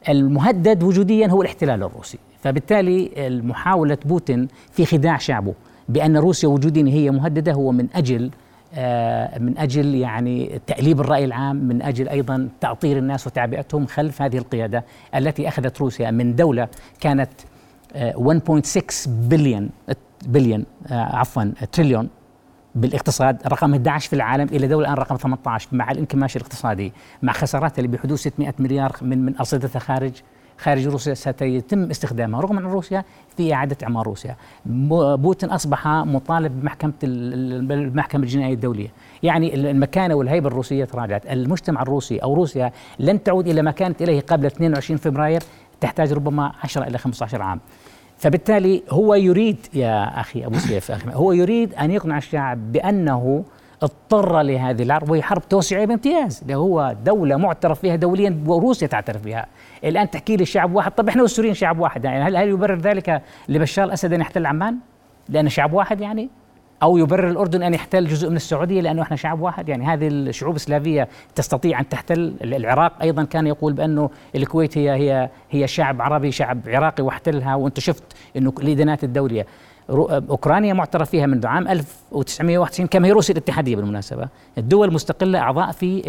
المهدد 0.08 0.82
وجوديا 0.82 1.26
هو 1.26 1.42
الاحتلال 1.42 1.82
الروسي، 1.82 2.18
فبالتالي 2.40 3.10
محاوله 3.44 3.98
بوتين 4.04 4.48
في 4.72 4.86
خداع 4.86 5.18
شعبه 5.18 5.54
بأن 5.88 6.16
روسيا 6.16 6.48
وجوديا 6.48 6.84
هي 6.84 7.10
مهددة 7.10 7.52
هو 7.52 7.72
من 7.72 7.88
آه، 7.94 8.00
من 9.40 9.58
أجل 9.58 9.94
يعني 9.94 10.60
تأليب 10.66 11.00
الرأي 11.00 11.24
العام 11.24 11.56
من 11.56 11.82
أجل 11.82 12.08
أيضا 12.08 12.48
تعطير 12.60 12.98
الناس 12.98 13.26
وتعبئتهم 13.26 13.86
خلف 13.86 14.22
هذه 14.22 14.38
القيادة 14.38 14.84
التي 15.14 15.48
أخذت 15.48 15.80
روسيا 15.80 16.10
من 16.10 16.34
دولة 16.34 16.68
كانت 17.00 17.30
1.6 17.94 19.08
بليون 19.08 19.70
بليون 20.26 20.64
عفوا 20.90 21.44
تريليون 21.72 22.08
بالاقتصاد 22.74 23.46
رقم 23.46 23.74
11 23.74 24.08
في 24.08 24.16
العالم 24.16 24.48
إلى 24.52 24.66
دولة 24.66 24.86
الآن 24.86 24.98
رقم 24.98 25.16
18 25.16 25.68
مع 25.72 25.90
الانكماش 25.90 26.36
الاقتصادي 26.36 26.92
مع 27.22 27.32
خساراتها 27.32 27.84
اللي 27.84 27.96
بحدود 27.96 28.18
600 28.18 28.54
مليار 28.58 28.96
من 29.02 29.24
من 29.24 29.36
أرصدتها 29.36 29.78
خارج 29.78 30.12
خارج 30.58 30.86
روسيا 30.86 31.14
سيتم 31.14 31.90
استخدامها 31.90 32.40
رغم 32.40 32.58
أن 32.58 32.64
روسيا 32.64 33.04
في 33.36 33.54
إعادة 33.54 33.76
إعمار 33.82 34.06
روسيا. 34.06 34.36
بوتين 34.66 35.50
أصبح 35.50 35.88
مطالب 35.88 36.60
بمحكمة 36.60 36.92
المحكمة 37.02 38.22
الجنائية 38.22 38.54
الدولية. 38.54 38.88
يعني 39.22 39.54
المكانة 39.54 40.14
والهيبة 40.14 40.48
الروسية 40.48 40.84
تراجعت. 40.84 41.26
المجتمع 41.26 41.82
الروسي 41.82 42.18
أو 42.18 42.34
روسيا 42.34 42.72
لن 42.98 43.22
تعود 43.22 43.48
إلى 43.48 43.62
ما 43.62 43.70
كانت 43.70 44.02
إليه 44.02 44.20
قبل 44.20 44.46
22 44.46 44.96
فبراير 44.96 45.42
تحتاج 45.80 46.12
ربما 46.12 46.52
10 46.62 46.86
إلى 46.86 46.98
15 46.98 47.42
عام. 47.42 47.60
فبالتالي 48.18 48.82
هو 48.90 49.14
يريد 49.14 49.66
يا 49.74 50.20
أخي 50.20 50.46
أبو 50.46 50.58
سيف 50.58 50.90
أخي 50.90 51.10
هو 51.14 51.32
يريد 51.32 51.74
أن 51.74 51.90
يقنع 51.90 52.18
الشعب 52.18 52.72
بأنه 52.72 53.44
اضطر 53.82 54.42
لهذه 54.42 54.82
الحرب 54.82 55.10
وهي 55.10 55.22
حرب 55.22 55.48
توسعيه 55.48 55.84
بامتياز. 55.84 56.42
اللي 56.42 56.54
هو 56.54 56.96
دولة 57.04 57.36
معترف 57.36 57.80
فيها 57.80 57.96
دوليا 57.96 58.42
وروسيا 58.46 58.86
تعترف 58.86 59.24
بها. 59.24 59.46
الآن 59.84 60.10
تحكي 60.10 60.36
لي 60.36 60.44
شعب 60.44 60.74
واحد. 60.74 60.92
طب 60.92 61.08
إحنا 61.08 61.22
والسوريين 61.22 61.54
شعب 61.54 61.78
واحد 61.78 62.04
يعني 62.04 62.24
هل 62.24 62.36
هل 62.36 62.48
يبرر 62.48 62.78
ذلك 62.78 63.22
لبشار 63.48 63.84
الأسد 63.84 64.12
أن 64.12 64.20
يحتل 64.20 64.46
عمان؟ 64.46 64.76
لأنه 65.28 65.48
شعب 65.48 65.72
واحد 65.72 66.00
يعني؟ 66.00 66.28
أو 66.82 66.96
يبرر 66.96 67.30
الأردن 67.30 67.62
أن 67.62 67.74
يحتل 67.74 68.06
جزء 68.06 68.30
من 68.30 68.36
السعودية 68.36 68.80
لأنه 68.80 69.02
إحنا 69.02 69.16
شعب 69.16 69.40
واحد؟ 69.40 69.68
يعني 69.68 69.86
هذه 69.86 70.08
الشعوب 70.08 70.56
السلافيه 70.56 71.08
تستطيع 71.34 71.80
أن 71.80 71.88
تحتل 71.88 72.34
العراق. 72.42 72.92
أيضا 73.02 73.24
كان 73.24 73.46
يقول 73.46 73.72
بأنه 73.72 74.10
الكويت 74.34 74.78
هي 74.78 74.90
هي 74.90 75.28
هي 75.50 75.66
شعب 75.66 76.02
عربي 76.02 76.32
شعب 76.32 76.60
عراقي 76.66 77.02
واحتلها. 77.02 77.54
وأنت 77.54 77.80
شفت 77.80 78.04
إنه 78.36 78.52
الادانات 78.62 79.04
الدوليه 79.04 79.46
أوكرانيا 79.90 80.74
معترف 80.74 81.10
فيها 81.10 81.26
منذ 81.26 81.46
عام 81.46 81.68
1991 81.68 82.86
كما 82.86 83.08
هي 83.08 83.12
روسيا 83.12 83.34
الاتحادية 83.34 83.76
بالمناسبة. 83.76 84.28
الدول 84.58 84.92
مستقلة 84.92 85.38
أعضاء 85.38 85.72
في 85.72 86.02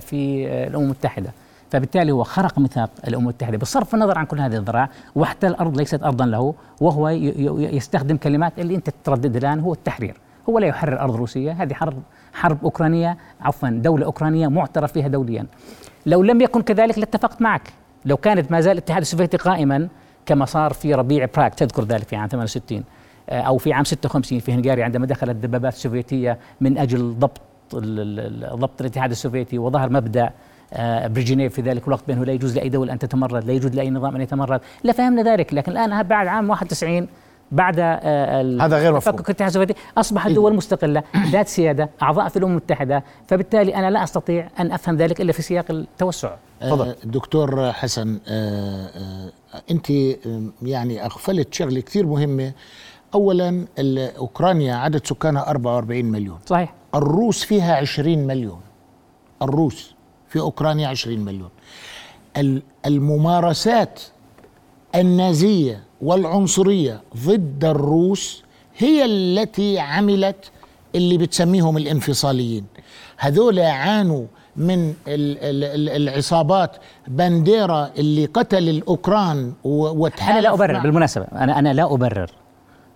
في 0.00 0.46
الأمم 0.66 0.84
المتحدة. 0.84 1.32
فبالتالي 1.70 2.12
هو 2.12 2.24
خرق 2.24 2.58
ميثاق 2.58 2.90
الأمم 3.08 3.24
المتحدة 3.24 3.58
بصرف 3.58 3.94
النظر 3.94 4.18
عن 4.18 4.26
كل 4.26 4.40
هذه 4.40 4.56
الذراع 4.56 4.88
واحتل 5.14 5.46
الأرض 5.46 5.78
ليست 5.78 6.02
ارضا 6.02 6.26
له 6.26 6.54
وهو 6.80 7.08
يستخدم 7.08 8.16
كلمات 8.16 8.58
اللي 8.58 8.74
أنت 8.74 8.90
تردد 9.04 9.36
الآن 9.36 9.60
هو 9.60 9.72
التحرير. 9.72 10.16
هو 10.48 10.58
لا 10.58 10.66
يحرر 10.66 11.00
أرض 11.00 11.16
روسية 11.16 11.52
هذه 11.52 11.74
حرب 11.74 12.02
حرب 12.32 12.58
أوكرانية 12.64 13.16
عفوا 13.40 13.68
دولة 13.68 14.06
أوكرانية 14.06 14.48
معترف 14.48 14.92
فيها 14.92 15.08
دوليا. 15.08 15.46
لو 16.06 16.22
لم 16.22 16.40
يكن 16.40 16.62
كذلك 16.62 16.98
لاتفقت 16.98 17.42
معك. 17.42 17.72
لو 18.04 18.16
كانت 18.16 18.52
ما 18.52 18.60
زال 18.60 18.72
الاتحاد 18.72 19.00
السوفيتي 19.00 19.36
قائما 19.36 19.88
كما 20.26 20.44
صار 20.44 20.72
في 20.72 20.94
ربيع 20.94 21.28
براغ 21.36 21.48
تذكر 21.48 21.84
ذلك 21.84 22.08
في 22.08 22.16
عام 22.16 22.28
68 22.28 22.78
آه، 22.78 22.95
أو 23.28 23.58
في 23.58 23.72
عام 23.72 23.84
56 23.84 24.38
في 24.38 24.52
هنغاريا 24.52 24.84
عندما 24.84 25.06
دخلت 25.06 25.30
الدبابات 25.30 25.72
السوفيتية 25.72 26.38
من 26.60 26.78
أجل 26.78 27.18
ضبط 27.18 27.40
ضبط 28.54 28.80
الاتحاد 28.80 29.10
السوفيتي 29.10 29.58
وظهر 29.58 29.90
مبدأ 29.90 30.30
آه، 30.72 31.06
بريجينيف 31.06 31.54
في 31.54 31.62
ذلك 31.62 31.88
الوقت 31.88 32.02
بأنه 32.08 32.24
لا 32.24 32.32
يجوز 32.32 32.56
لأي 32.56 32.68
دولة 32.68 32.92
أن 32.92 32.98
تتمرد، 32.98 33.44
لا 33.44 33.52
يجوز 33.52 33.74
لأي 33.74 33.90
نظام 33.90 34.14
أن 34.14 34.20
يتمرد، 34.20 34.60
لا 34.84 34.92
فهمنا 34.92 35.22
ذلك، 35.22 35.54
لكن 35.54 35.72
الآن 35.72 36.02
بعد 36.02 36.26
عام 36.26 36.50
91 36.50 37.08
بعد 37.52 37.74
آه، 37.78 38.42
هذا 38.60 38.78
غير 38.78 38.94
مفهوم. 38.94 39.14
الاتحاد 39.14 39.48
السوفيتي 39.48 39.74
أصبحت 39.98 40.30
دول 40.30 40.54
مستقلة 40.54 41.02
ذات 41.32 41.48
سيادة 41.48 41.90
أعضاء 42.02 42.28
في 42.28 42.36
الأمم 42.36 42.52
المتحدة 42.52 43.04
فبالتالي 43.28 43.74
أنا 43.74 43.90
لا 43.90 44.04
أستطيع 44.04 44.48
أن 44.60 44.72
أفهم 44.72 44.96
ذلك 44.96 45.20
إلا 45.20 45.32
في 45.32 45.42
سياق 45.42 45.64
التوسع. 45.70 46.34
تفضل. 46.60 46.94
دكتور 47.04 47.72
حسن 47.72 48.18
أنت 49.70 49.90
يعني 50.62 51.04
أغفلت 51.04 51.54
شغلة 51.54 51.80
كثير 51.80 52.06
مهمة 52.06 52.52
اولا 53.16 53.66
أوكرانيا 54.18 54.74
عدد 54.74 55.06
سكانها 55.06 55.50
44 55.50 56.04
مليون. 56.04 56.38
صحيح. 56.46 56.74
الروس 56.94 57.44
فيها 57.44 57.76
20 57.76 58.18
مليون. 58.18 58.60
الروس 59.42 59.94
في 60.28 60.40
أوكرانيا 60.40 60.88
20 60.88 61.18
مليون. 61.18 61.50
الممارسات 62.86 64.00
النازية 64.94 65.82
والعنصرية 66.02 67.00
ضد 67.26 67.64
الروس 67.64 68.42
هي 68.78 69.04
التي 69.04 69.78
عملت 69.78 70.50
اللي 70.94 71.18
بتسميهم 71.18 71.76
الانفصاليين. 71.76 72.64
هذول 73.16 73.60
عانوا 73.60 74.24
من 74.56 74.94
العصابات 75.08 76.76
بانديرا 77.08 77.90
اللي 77.98 78.24
قتل 78.26 78.68
الأوكران 78.68 79.52
وتحالف 79.64 80.38
أنا 80.38 80.40
لا 80.40 80.54
أبرر 80.54 80.78
بالمناسبة. 80.78 81.24
أنا 81.32 81.58
أنا 81.58 81.72
لا 81.72 81.94
أبرر. 81.94 82.30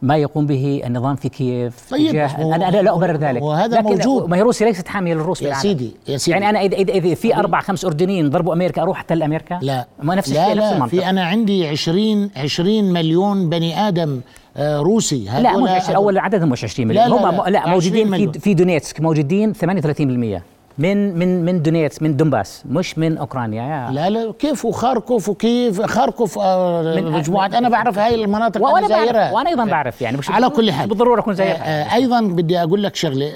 ما 0.03 0.17
يقوم 0.17 0.47
به 0.47 0.83
النظام 0.87 1.17
في 1.17 1.29
كييف 1.29 1.91
طيب 1.91 2.15
أنا 2.17 2.69
أنا 2.69 2.83
لا 2.83 2.95
ابرر 2.95 3.17
ذلك. 3.17 3.43
وهذا 3.43 3.77
لكن 3.79 3.89
موجود. 3.89 4.29
ما 4.31 4.37
هي 4.37 4.43
روسيا 4.43 4.67
ليست 4.67 4.89
حامية 4.89 5.15
للروس 5.15 5.43
يا 5.43 5.47
بالعالم. 5.47 5.63
سيدي 5.63 5.93
يا 6.09 6.17
سيدي. 6.17 6.31
يعني 6.31 6.51
أنا 6.51 6.61
اذا 6.61 6.77
اذا, 6.77 6.93
إذا 6.93 7.15
في 7.15 7.37
أربع 7.37 7.61
خمس 7.61 7.85
أردنيين 7.85 8.31
ضربوا 8.31 8.55
أمريكا 8.55 8.83
أروح 8.83 8.97
أحتل 8.97 9.23
أمريكا؟ 9.23 9.59
لا. 9.63 9.87
ما 10.03 10.15
نفس 10.15 10.29
الشيء 10.29 10.55
لا 10.55 10.79
لا. 10.79 10.87
في 10.87 11.11
أنا 11.11 11.25
عندي 11.25 11.69
20 11.69 12.31
20 12.37 12.93
مليون 12.93 13.49
بني 13.49 13.89
آدم 13.89 14.21
آه، 14.57 14.79
روسي. 14.79 15.25
لا 15.25 15.57
مش 15.57 15.91
أول 15.91 16.19
عددهم 16.19 16.49
مش 16.49 16.65
20 16.65 16.89
مليون. 16.89 17.05
لا 17.05 17.15
لا 17.15 17.31
هم 17.31 17.45
لا, 17.45 17.51
لا 17.51 17.69
موجودين 17.69 18.31
في 18.33 18.41
في 18.41 18.55
دونيتسك 18.55 19.01
موجودين 19.01 19.55
38% 19.55 20.43
من 20.79 21.19
من 21.19 21.45
من 21.45 21.63
دونيتس 21.63 22.03
من 22.03 22.17
دونباس 22.17 22.63
مش 22.69 22.99
من 22.99 23.19
أوكرانيا. 23.19 23.63
يا 23.63 23.91
لا 23.91 24.11
لا 24.11 24.33
كيف؟ 24.39 24.65
وخاركوف 24.65 25.29
وكيف؟ 25.29 25.83
خاركوف 25.83 26.39
آه 26.39 27.01
مجموعات 27.01 27.55
أنا 27.55 27.69
بعرف 27.69 27.99
هاي 27.99 28.15
المناطق 28.25 28.63
وأنا 28.63 28.89
زايرها 28.89 29.33
وأنا 29.33 29.51
أيضا 29.51 29.65
بعرف 29.65 30.03
يعني 30.03 30.17
مش 30.17 30.31
على 30.31 30.49
كل 30.51 30.73
حال. 30.73 30.89
بالضروره 30.89 31.21
أكون 31.21 31.35
زيها. 31.35 31.47
آه, 31.55 31.85
آه، 31.85 31.95
أيضا 31.95 32.21
بدي 32.21 32.63
أقول 32.63 32.83
لك 32.83 32.97
شغلة. 32.97 33.33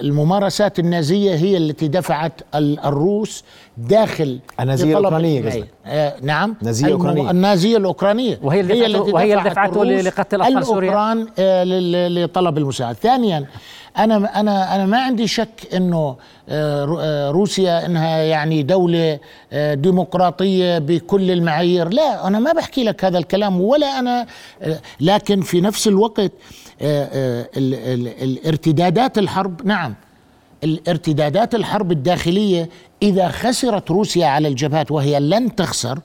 الممارسات 0.00 0.78
النازية 0.78 1.34
هي 1.34 1.56
التي 1.56 1.88
دفعت 1.88 2.32
الروس 2.54 3.44
داخل 3.78 4.38
النازية 4.60 4.98
الأوكرانية 4.98 5.50
قصدك؟ 5.50 5.68
آه 5.86 6.14
نعم. 6.22 6.56
النازية 6.62 6.86
الأوكرانية. 6.86 7.30
النازية 7.30 7.76
الأوكرانية. 7.76 8.38
وهي 8.42 8.60
اللي 8.60 8.74
دفعته 8.74 9.14
وهي 9.14 9.34
اللي 9.34 9.50
دفعته 9.50 9.84
لقتل 9.84 10.40
اطفال 10.42 10.66
سوريا. 10.66 10.90
الأوكران 10.90 11.26
آه 11.38 11.64
لطلب 12.08 12.58
المساعدة. 12.58 12.98
ثانيا 13.02 13.46
أنا 13.98 14.40
أنا 14.40 14.74
أنا 14.74 14.86
ما 14.86 15.02
عندي 15.02 15.26
شك 15.26 15.74
إنه 15.74 16.16
آه، 16.48 17.30
روسيا 17.30 17.86
إنها 17.86 18.18
يعني 18.18 18.62
دولة 18.62 19.18
ديمقراطية 19.52 20.78
بكل 20.78 21.30
المعايير. 21.30 21.88
لا 21.88 22.26
أنا 22.26 22.38
ما 22.38 22.52
بحكي 22.52 22.84
لك 22.84 23.04
هذا 23.04 23.18
الكلام 23.18 23.60
ولا 23.60 23.98
أنا 23.98 24.26
لكن 25.00 25.40
في 25.40 25.60
نفس 25.60 25.88
الوقت 25.88 26.32
الارتدادات 28.22 29.18
الحرب 29.18 29.66
نعم. 29.66 29.94
الارتدادات 30.64 31.54
الحرب 31.54 31.92
الداخلية 31.92 32.68
إذا 33.02 33.28
خسرت 33.28 33.90
روسيا 33.90 34.26
على 34.26 34.48
الجبهات 34.48 34.90
وهي 34.90 35.20
لن 35.20 35.54
تخسر 35.54 35.98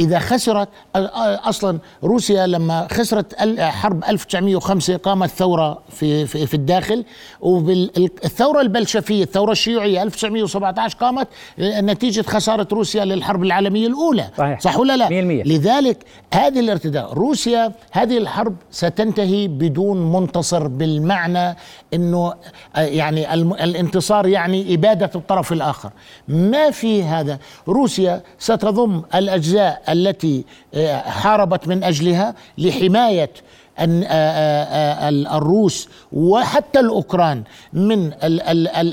إذا 0.00 0.18
خسرت 0.18 0.68
أصلا 0.96 1.78
روسيا 2.04 2.46
لما 2.46 2.88
خسرت 2.92 3.34
حرب 3.60 4.04
1905 4.04 4.96
قامت 4.96 5.28
ثورة 5.28 5.82
في 5.88 6.26
في, 6.26 6.46
في 6.46 6.54
الداخل. 6.54 7.04
والثوره 7.40 8.60
البلشفية 8.60 9.24
الثورة 9.24 9.52
الشيوعية 9.52 10.02
1917 10.02 10.96
قامت 10.96 11.28
نتيجة 11.58 12.22
خسارة 12.22 12.68
روسيا 12.72 13.04
للحرب 13.04 13.42
العالمية 13.44 13.86
الأولى. 13.86 14.30
صحيح. 14.38 14.60
صح 14.60 14.78
ولا 14.78 14.96
لا؟ 14.96 15.08
100% 15.08 15.12
لذلك 15.46 16.04
هذه 16.34 16.60
الارتداء 16.60 17.12
روسيا 17.12 17.72
هذه 17.92 18.18
الحرب 18.18 18.56
ستنتهي 18.70 19.48
بدون 19.48 20.12
منتصر 20.12 20.68
بالمعنى 20.68 21.56
إنه 21.94 22.34
يعني 22.76 23.34
الانتصار 23.34 24.26
يعني 24.26 24.74
إبادة 24.74 25.10
الطرف 25.14 25.52
الآخر. 25.52 25.90
ما 26.28 26.70
في 26.70 27.02
هذا. 27.02 27.38
روسيا 27.68 28.22
ستضم 28.38 29.02
الأجزاء 29.14 29.82
التي 29.90 30.44
آه، 30.74 30.96
حاربت 30.96 31.68
من 31.68 31.84
أجلها 31.84 32.34
لحماية 32.58 33.30
آه، 33.78 34.04
آه، 34.04 35.08
الروس 35.08 35.88
وحتى 36.12 36.80
الأوكران 36.80 37.42
من 37.72 38.12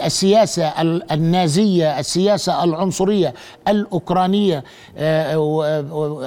السياسة 0.05 0.67
النازية 1.11 1.99
السياسة 1.99 2.63
العنصرية 2.63 3.33
الأوكرانية 3.67 4.63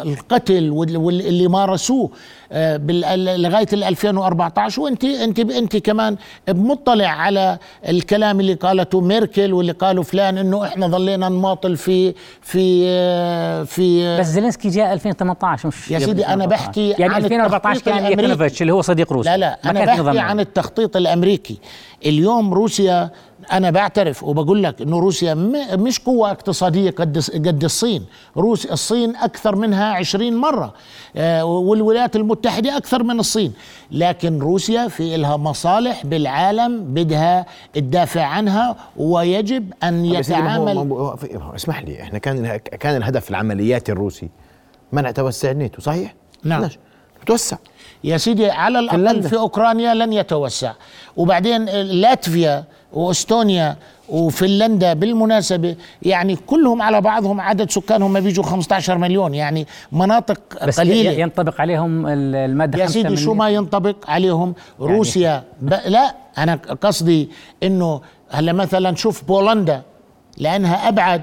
القتل 0.05 0.71
واللي 0.71 1.49
مارسوه. 1.49 2.11
لغاية 2.53 3.67
2014 3.73 4.83
وانت 4.83 5.05
انت 5.05 5.39
انت 5.39 5.77
كمان 5.77 6.17
مطلع 6.49 7.07
على 7.07 7.59
الكلام 7.89 8.41
اللي 8.41 8.55
قالته 8.55 9.01
ميركل 9.01 9.53
واللي 9.53 9.73
قالوا 9.73 10.03
فلان 10.03 10.39
انه 10.39 10.65
إحنا 10.67 10.87
ظلينا 10.89 11.29
نماطل 11.29 11.77
في 11.77 12.15
في 12.43 12.87
في 13.67 14.19
بس 14.21 14.27
زيلينسكي 14.27 14.69
جاء 14.69 14.93
2018 14.93 15.69
مش 15.69 15.91
يا 15.91 15.99
سيدي 15.99 16.27
أنا 16.27 16.47
بحكي 16.47 16.91
يعني 16.91 17.15
عن 17.15 17.25
2014 17.25 17.81
كان 17.81 18.05
ياكنوفيتش 18.05 18.63
اللي 18.63 18.73
هو 18.73 18.83
صديق 18.83 19.13
روسيا. 19.13 19.37
لا 19.37 19.59
لا 19.65 19.71
أنا 19.71 19.85
بحكي 19.85 20.19
عن 20.19 20.41
التخطيط 20.41 20.97
الأمريكي. 20.97 21.59
اليوم 22.07 22.55
روسيا 22.55 23.11
أنا 23.53 23.71
بعترف 23.71 24.25
وبقول 24.25 24.63
لك 24.63 24.83
إنه 24.83 24.99
روسيا 24.99 25.35
مش 25.75 25.99
قوة 26.01 26.31
اقتصادية 26.31 26.91
قد 26.91 27.19
قد 27.35 27.65
الصين. 27.65 28.05
روسيا 28.37 28.73
الصين 28.73 29.17
أكثر 29.17 29.57
منها 29.57 29.93
20 29.93 30.37
مرة. 30.37 30.75
آه، 31.17 31.45
والولايات 31.45 32.17
المتحدة 32.17 32.77
أكثر 32.77 33.03
من 33.03 33.21
الصين. 33.21 33.53
لكن 33.91 34.39
روسيا 34.39 34.89
في 34.89 35.17
لها 35.17 35.37
مصالح 35.37 36.07
بالعالم 36.07 36.85
بدها 36.85 37.47
تدافع 37.73 38.25
عنها 38.25 38.77
ويجب 38.97 39.73
أن 39.85 40.05
يتعامل 40.05 40.99
اسمح 41.55 41.83
لي 41.83 42.03
إحنا 42.03 42.19
كان 42.19 42.57
كان 42.57 42.97
الهدف 42.97 43.31
العمليات 43.31 43.91
الروسي. 43.91 44.29
منع 44.93 45.11
توسع 45.11 45.51
الناتو 45.51 45.83
صحيح؟ 45.83 46.15
نعم. 46.45 46.69
توسع 47.27 47.57
يا 48.05 48.17
سيدي 48.17 48.51
على 48.51 48.79
الأقل 48.79 49.23
في 49.23 49.37
أوكرانيا 49.37 49.95
لن 49.95 50.13
يتوسع. 50.13 50.73
وبعدين 51.17 51.65
لاتفيا 51.65 52.65
وأستونيا 52.93 53.77
وفنلندا 54.09 54.93
بالمناسبة 54.93 55.77
يعني 56.03 56.37
كلهم 56.37 56.83
على 56.83 57.01
بعضهم 57.01 57.41
عدد 57.41 57.71
سكانهم 57.71 58.13
ما 58.13 58.21
بيجوا 58.21 58.45
15 58.45 58.99
مليون 58.99 59.35
يعني 59.35 59.67
مناطق 59.93 60.65
بس 60.67 60.81
قليلة. 60.81 61.11
ينطبق 61.11 61.61
عليهم 61.61 62.07
المادة 62.07 62.79
يا 62.83 62.87
سيدي 62.87 63.17
شو 63.17 63.35
ما 63.35 63.49
ينطبق 63.49 64.11
عليهم؟ 64.11 64.55
يعني 64.81 64.93
روسيا. 64.97 65.45
ب... 65.63 65.75
لا 65.87 66.15
أنا 66.39 66.55
قصدي 66.55 67.29
إنه 67.63 68.01
هلا 68.31 68.53
مثلا 68.53 68.97
شوف 68.97 69.25
بولندا 69.25 69.83
لأنها 70.39 70.89
أبعد 70.89 71.23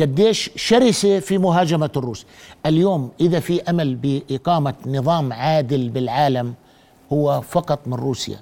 قديش 0.00 0.50
شرسة 0.56 1.20
في 1.20 1.38
مهاجمة 1.38 1.90
الروس. 1.96 2.26
اليوم 2.66 3.10
إذا 3.20 3.40
في 3.40 3.62
أمل 3.62 3.94
بإقامة 3.94 4.74
نظام 4.86 5.32
عادل 5.32 5.88
بالعالم 5.88 6.54
هو 7.12 7.40
فقط 7.40 7.78
من 7.86 7.94
روسيا. 7.94 8.38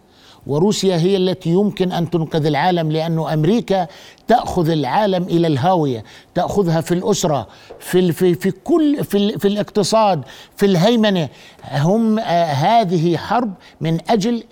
وروسيا 0.47 0.97
هي 0.97 1.16
التي 1.16 1.51
يمكن 1.51 1.92
أن 1.92 2.11
تنقذ 2.11 2.47
العالم 2.47 2.92
لأنه 2.92 3.33
أمريكا 3.35 3.87
تأخذ 4.29 4.71
العالم 4.71 5.23
إلى 5.23 5.47
الهاوية 5.47 6.05
تأخذها 6.35 6.81
في 6.81 6.92
الأسرة 6.95 7.47
في 7.81 8.12
في 8.12 8.35
في 8.35 8.51
كل 8.51 9.05
في, 9.05 9.38
في 9.38 9.49
الاقتصاد 9.49 10.23
في 10.57 10.66
الهيمنة. 10.66 11.29
هم 11.73 12.19
آه 12.19 12.45
هذه 12.45 13.16
حرب 13.16 13.55
من 13.81 13.99
أجل 14.11 14.42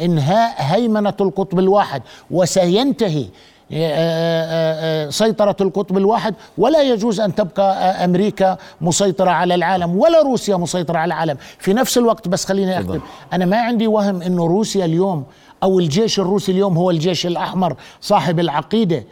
إنهاء, 0.00 0.54
هيمنة 0.56 1.14
القطب 1.20 1.58
الواحد. 1.58 2.02
وسينتهي 2.30 3.26
سيطرة 5.10 5.56
القطب 5.60 5.96
الواحد 5.98 6.34
ولا 6.58 6.82
يجوز 6.82 7.20
أن 7.20 7.34
تبقى 7.34 8.04
أمريكا 8.04 8.56
مسيطرة 8.80 9.30
على 9.30 9.54
العالم 9.54 9.96
ولا 9.96 10.22
روسيا 10.22 10.56
مسيطرة 10.56 10.98
على 10.98 11.14
العالم. 11.14 11.36
في 11.58 11.72
نفس 11.72 11.98
الوقت 11.98 12.28
بس 12.28 12.44
خليني 12.44 12.78
أختم 12.80 13.00
أنا 13.32 13.46
ما 13.46 13.56
عندي 13.60 13.86
وهم 13.86 14.22
أنه 14.22 14.46
روسيا 14.46 14.84
اليوم 14.84 15.24
أو 15.62 15.78
الجيش 15.78 16.20
الروسي 16.20 16.52
اليوم 16.52 16.76
هو 16.78 16.90
الجيش 16.90 17.26
الأحمر 17.26 17.76
صاحب 18.00 18.40
العقيدة 18.40 19.04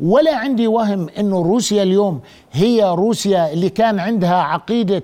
ولا 0.00 0.36
عندي 0.36 0.66
وهم 0.66 1.08
انه 1.18 1.42
روسيا 1.42 1.82
اليوم 1.82 2.20
هي 2.52 2.84
روسيا 2.84 3.52
اللي 3.52 3.68
كان 3.68 3.98
عندها 4.00 4.34
عقيدة 4.36 5.02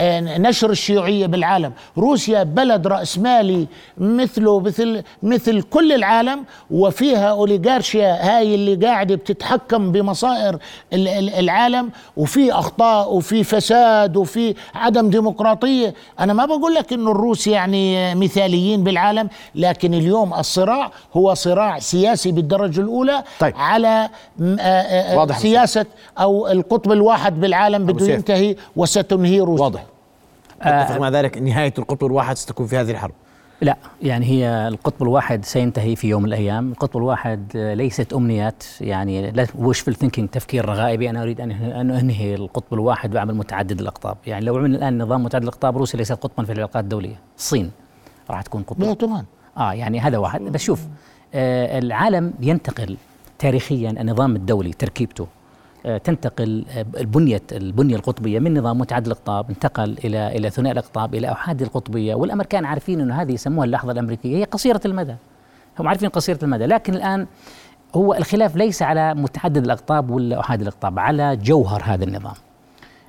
نشر 0.00 0.70
الشيوعية 0.70 1.26
بالعالم، 1.26 1.72
روسيا 1.98 2.42
بلد 2.42 2.86
راسمالي 2.86 3.66
مثله 3.98 4.60
مثل 4.60 5.02
مثل 5.22 5.62
كل 5.62 5.92
العالم 5.92 6.44
وفيها 6.70 7.30
أوليغارشيا 7.30 8.38
هاي 8.38 8.54
اللي 8.54 8.86
قاعدة 8.86 9.14
بتتحكم 9.14 9.92
بمصائر 9.92 10.58
العالم 10.92 11.90
وفي 12.16 12.52
أخطاء 12.52 13.14
وفي 13.14 13.44
فساد 13.44 14.16
وفي 14.16 14.54
عدم 14.74 15.10
ديمقراطية، 15.10 15.94
أنا 16.20 16.32
ما 16.32 16.44
بقول 16.44 16.74
لك 16.74 16.92
إنه 16.92 17.10
الروس 17.10 17.46
يعني 17.46 18.14
مثاليين 18.14 18.84
بالعالم، 18.84 19.28
لكن 19.54 19.94
اليوم 19.94 20.34
الصراع 20.34 20.90
هو 21.16 21.34
صراع 21.34 21.78
سياسي 21.78 22.32
بالدرجة 22.32 22.80
الأولى 22.80 23.22
طيب. 23.40 23.54
على 23.56 24.08
واضح 25.14 25.38
سياسة 25.38 25.86
أو 26.18 26.46
القطب 26.48 26.92
الواحد 26.92 27.40
بالعالم 27.40 27.86
بده 27.86 28.06
ينتهي 28.06 28.56
وستنهي 28.76 29.40
روسيا. 29.40 29.64
واضح. 29.64 29.84
اتفق 30.62 31.00
مع 31.00 31.08
ذلك 31.08 31.38
نهاية 31.38 31.74
القطب 31.78 32.06
الواحد 32.06 32.36
ستكون 32.36 32.66
في 32.66 32.76
هذه 32.76 32.90
الحرب. 32.90 33.14
لا 33.60 33.76
يعني 34.02 34.26
هي 34.26 34.68
القطب 34.68 35.02
الواحد 35.02 35.44
سينتهي 35.44 35.96
في 35.96 36.08
يوم 36.08 36.22
من 36.22 36.28
الأيام، 36.28 36.72
القطب 36.72 36.96
الواحد 36.96 37.56
ليست 37.56 38.12
أمنيات. 38.12 38.64
يعني 38.80 39.30
لا 39.30 39.46
وشفل 39.58 39.94
ثينكينج 39.94 40.28
تفكير 40.28 40.64
رغائبي 40.64 41.10
أنا 41.10 41.22
أريد 41.22 41.40
أن 41.40 41.90
أنهي 41.90 42.34
القطب 42.34 42.74
الواحد 42.74 43.14
واعمل 43.14 43.34
متعدد 43.34 43.80
الأقطاب، 43.80 44.16
يعني 44.26 44.44
لو 44.44 44.56
عملنا 44.56 44.76
الآن 44.76 45.02
نظام 45.02 45.24
متعدد 45.24 45.42
الأقطاب 45.42 45.78
روسيا 45.78 45.98
ليست 45.98 46.12
قطبا 46.12 46.44
في 46.44 46.52
العلاقات 46.52 46.84
الدولية، 46.84 47.16
الصين 47.38 47.70
راح 48.30 48.42
تكون 48.42 48.62
قطب. 48.62 48.80
لا 48.80 48.94
طبعا. 48.94 49.24
آه 49.56 49.72
يعني 49.72 50.00
هذا 50.00 50.18
واحد. 50.18 50.40
بس 50.40 50.60
شوف 50.60 50.80
آه 51.34 51.78
العالم 51.78 52.32
ينتقل 52.40 52.96
تاريخيا 53.38 53.90
النظام 53.90 54.36
الدولي 54.36 54.72
تركيبته. 54.72 55.22
آه، 55.22 55.26
تنتقل 55.84 56.64
آه، 56.70 56.86
البنية 57.00 57.42
البنية 57.52 57.96
القطبية 57.96 58.38
من 58.38 58.58
نظام 58.58 58.78
متعدد 58.78 59.06
الأقطاب 59.06 59.50
انتقل 59.50 59.98
إلى 60.04 60.36
إلى 60.36 60.50
ثنائي 60.50 60.72
الأقطاب 60.72 61.14
إلى 61.14 61.32
أحادي 61.32 61.64
القطبية. 61.64 62.14
والأمريكان 62.14 62.64
عارفين 62.64 63.00
أنه 63.00 63.22
هذه 63.22 63.32
يسموها 63.32 63.64
اللحظة 63.64 63.92
الأمريكية 63.92 64.36
هي 64.36 64.44
قصيرة 64.44 64.80
المدى. 64.84 65.14
هم 65.78 65.88
عارفين 65.88 66.08
قصيرة 66.08 66.38
المدى 66.42 66.66
لكن 66.66 66.94
الآن 66.94 67.26
هو 67.94 68.14
الخلاف 68.14 68.56
ليس 68.56 68.82
على 68.82 69.14
متعدد 69.14 69.64
الأقطاب 69.64 70.10
ولا 70.10 70.40
أحادي 70.40 70.62
الأقطاب 70.62 70.98
على 70.98 71.36
جوهر 71.36 71.82
هذا 71.84 72.04
النظام. 72.04 72.34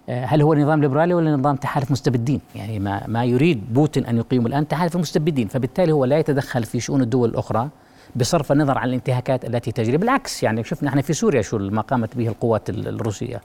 آه، 0.09 0.25
هل 0.25 0.41
هو 0.41 0.53
نظام 0.53 0.81
ليبرالي 0.81 1.13
ولا 1.13 1.35
نظام 1.35 1.55
تحالف 1.55 1.91
مستبدين؟ 1.91 2.41
يعني 2.55 2.79
ما 2.79 3.07
ما 3.07 3.25
يريد 3.25 3.73
بوتين 3.73 4.05
أن 4.05 4.17
يقيم 4.17 4.45
الآن 4.45 4.67
تحالف 4.67 4.95
المستبدين، 4.95 5.47
فبالتالي 5.47 5.91
هو 5.91 6.05
لا 6.05 6.17
يتدخل 6.17 6.63
في 6.63 6.79
شؤون 6.79 7.01
الدول 7.01 7.29
الأخرى. 7.29 7.69
بصرف 8.15 8.51
النظر 8.51 8.77
عن 8.77 8.89
الانتهاكات 8.89 9.45
التي 9.45 9.71
تجري. 9.71 9.97
بالعكس 9.97 10.43
يعني 10.43 10.63
شفنا 10.63 10.89
إحنا 10.89 11.01
في 11.01 11.13
سوريا 11.13 11.41
شو 11.41 11.57
ما 11.57 11.81
قامت 11.81 12.17
به 12.17 12.27
القوات 12.27 12.69
الروسية. 12.69 13.41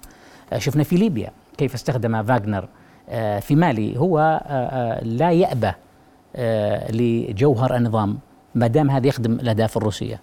آه، 0.52 0.58
شفنا 0.58 0.82
في 0.82 0.96
ليبيا 0.96 1.30
كيف 1.58 1.74
استخدم 1.74 2.22
فاغنر. 2.22 2.68
آه، 3.08 3.40
في 3.40 3.54
مالي 3.56 3.98
هو 3.98 4.42
آه، 4.46 5.04
لا 5.04 5.32
يأبى 5.32 5.72
لجوهر 6.90 7.76
النظام 7.76 8.18
ما 8.54 8.66
دام 8.66 8.90
هذا 8.90 9.06
يخدم 9.06 9.32
الأهداف 9.32 9.76
الروسية. 9.76 10.20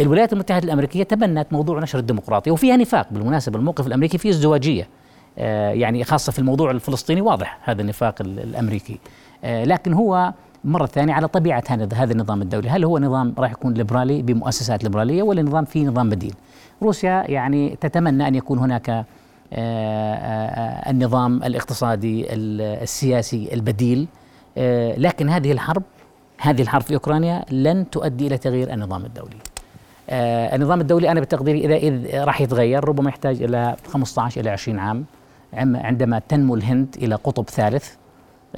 الولايات 0.00 0.32
المتحدة 0.32 0.64
الأمريكية 0.64 1.02
تبنت 1.02 1.52
موضوع 1.52 1.80
نشر 1.80 1.98
الديمقراطية 1.98 2.50
وفيها 2.50 2.76
نفاق 2.76 3.06
بالمناسبة. 3.10 3.58
الموقف 3.58 3.86
الأمريكي 3.86 4.18
فيه 4.18 4.30
ازدواجية. 4.30 4.88
يعني 5.36 6.04
خاصة 6.04 6.32
في 6.32 6.38
الموضوع 6.38 6.70
الفلسطيني 6.70 7.20
واضح 7.20 7.58
هذا 7.62 7.82
النفاق 7.82 8.14
الأمريكي. 8.20 8.98
لكن 9.44 9.92
هو 9.92 10.32
مرة 10.64 10.86
ثانية 10.86 11.14
على 11.14 11.28
طبيعة 11.28 11.62
هذا 11.94 12.12
النظام 12.12 12.42
الدولي. 12.42 12.68
هل 12.68 12.84
هو 12.84 12.98
نظام 12.98 13.34
راح 13.38 13.52
يكون 13.52 13.74
ليبرالي 13.74 14.22
بمؤسسات 14.22 14.84
ليبرالية 14.84 15.22
ولا 15.22 15.42
نظام 15.42 15.64
فيه 15.64 15.86
نظام 15.86 16.10
بديل؟ 16.10 16.34
روسيا 16.82 17.24
يعني 17.28 17.76
تتمنى 17.80 18.28
أن 18.28 18.34
يكون 18.34 18.58
هناك 18.58 18.90
آه، 18.90 19.04
آه، 19.52 20.90
النظام 20.90 21.42
الاقتصادي 21.42 22.26
السياسي 22.30 23.48
البديل. 23.52 24.06
آه، 24.58 24.98
لكن 24.98 25.28
هذه 25.28 25.52
الحرب 25.52 25.82
هذه 26.40 26.62
الحرب 26.62 26.82
في 26.82 26.94
أوكرانيا 26.94 27.44
لن 27.50 27.90
تؤدي 27.90 28.26
إلى 28.26 28.38
تغيير 28.38 28.72
النظام 28.72 29.04
الدولي. 29.04 29.36
النظام 30.54 30.80
الدولي 30.80 31.10
أنا 31.10 31.20
بتقديري 31.20 31.64
اذا 31.64 31.76
إذ 31.76 32.24
راح 32.24 32.40
يتغير 32.40 32.88
ربما 32.88 33.08
يحتاج 33.08 33.42
إلى 33.42 33.76
15 33.88 34.40
إلى 34.40 34.50
20 34.50 34.78
عام 34.78 35.04
عندما 35.54 36.18
تنمو 36.28 36.54
الهند 36.54 36.96
إلى 37.02 37.14
قطب 37.14 37.44
ثالث. 37.48 37.90
آه، 37.92 38.03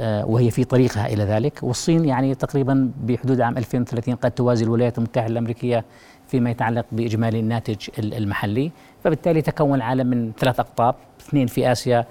وهي 0.00 0.50
في 0.50 0.64
طريقها 0.64 1.06
إلى 1.06 1.24
ذلك. 1.24 1.58
والصين 1.62 2.04
يعني 2.04 2.34
تقريبا 2.34 2.90
بحدود 3.04 3.40
عام 3.40 3.58
2030 3.58 4.14
قد 4.14 4.30
توازي 4.30 4.64
الولايات 4.64 4.98
المتحدة 4.98 5.26
الأمريكية 5.26 5.84
فيما 6.28 6.50
يتعلق 6.50 6.86
بإجمالي 6.92 7.40
الناتج 7.40 7.88
المحلي. 7.98 8.72
فبالتالي 9.04 9.42
تكون 9.42 9.74
العالم 9.74 10.06
من 10.06 10.32
ثلاث 10.38 10.60
أقطاب 10.60 10.94
اثنين 11.20 11.46
في 11.46 11.72
آسيا 11.72 12.04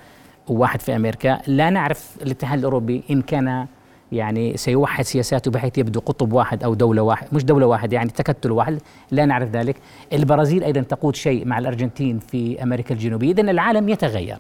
وواحد 0.47 0.81
في 0.81 0.95
أمريكا. 0.95 1.39
لا 1.47 1.69
نعرف 1.69 2.17
الاتحاد 2.21 2.59
الأوروبي 2.59 3.03
إن 3.11 3.21
كان 3.21 3.67
يعني 4.11 4.57
سيوحد 4.57 5.03
سياساته 5.03 5.51
بحيث 5.51 5.77
يبدو 5.77 5.99
قطب 5.99 6.33
واحد 6.33 6.63
أو 6.63 6.73
دولة 6.73 7.01
واحد 7.01 7.27
مش 7.31 7.45
دولة 7.45 7.65
واحد 7.65 7.93
يعني 7.93 8.09
تكتل 8.09 8.51
واحد. 8.51 8.79
لا 9.11 9.25
نعرف 9.25 9.49
ذلك. 9.49 9.75
البرازيل 10.13 10.63
أيضا 10.63 10.81
تقود 10.81 11.15
شيء 11.15 11.45
مع 11.45 11.59
الأرجنتين 11.59 12.19
في 12.19 12.63
أمريكا 12.63 12.93
الجنوبية. 12.93 13.31
اذا 13.31 13.41
العالم 13.41 13.89
يتغير. 13.89 14.37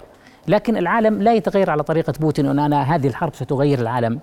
لكن 0.47 0.77
العالم 0.77 1.21
لا 1.21 1.33
يتغير 1.33 1.69
على 1.69 1.83
طريقة 1.83 2.13
بوتين 2.19 2.45
ان 2.45 2.59
أنا 2.59 2.95
هذه 2.95 3.07
الحرب 3.07 3.35
ستغير 3.35 3.79
العالم. 3.79 4.19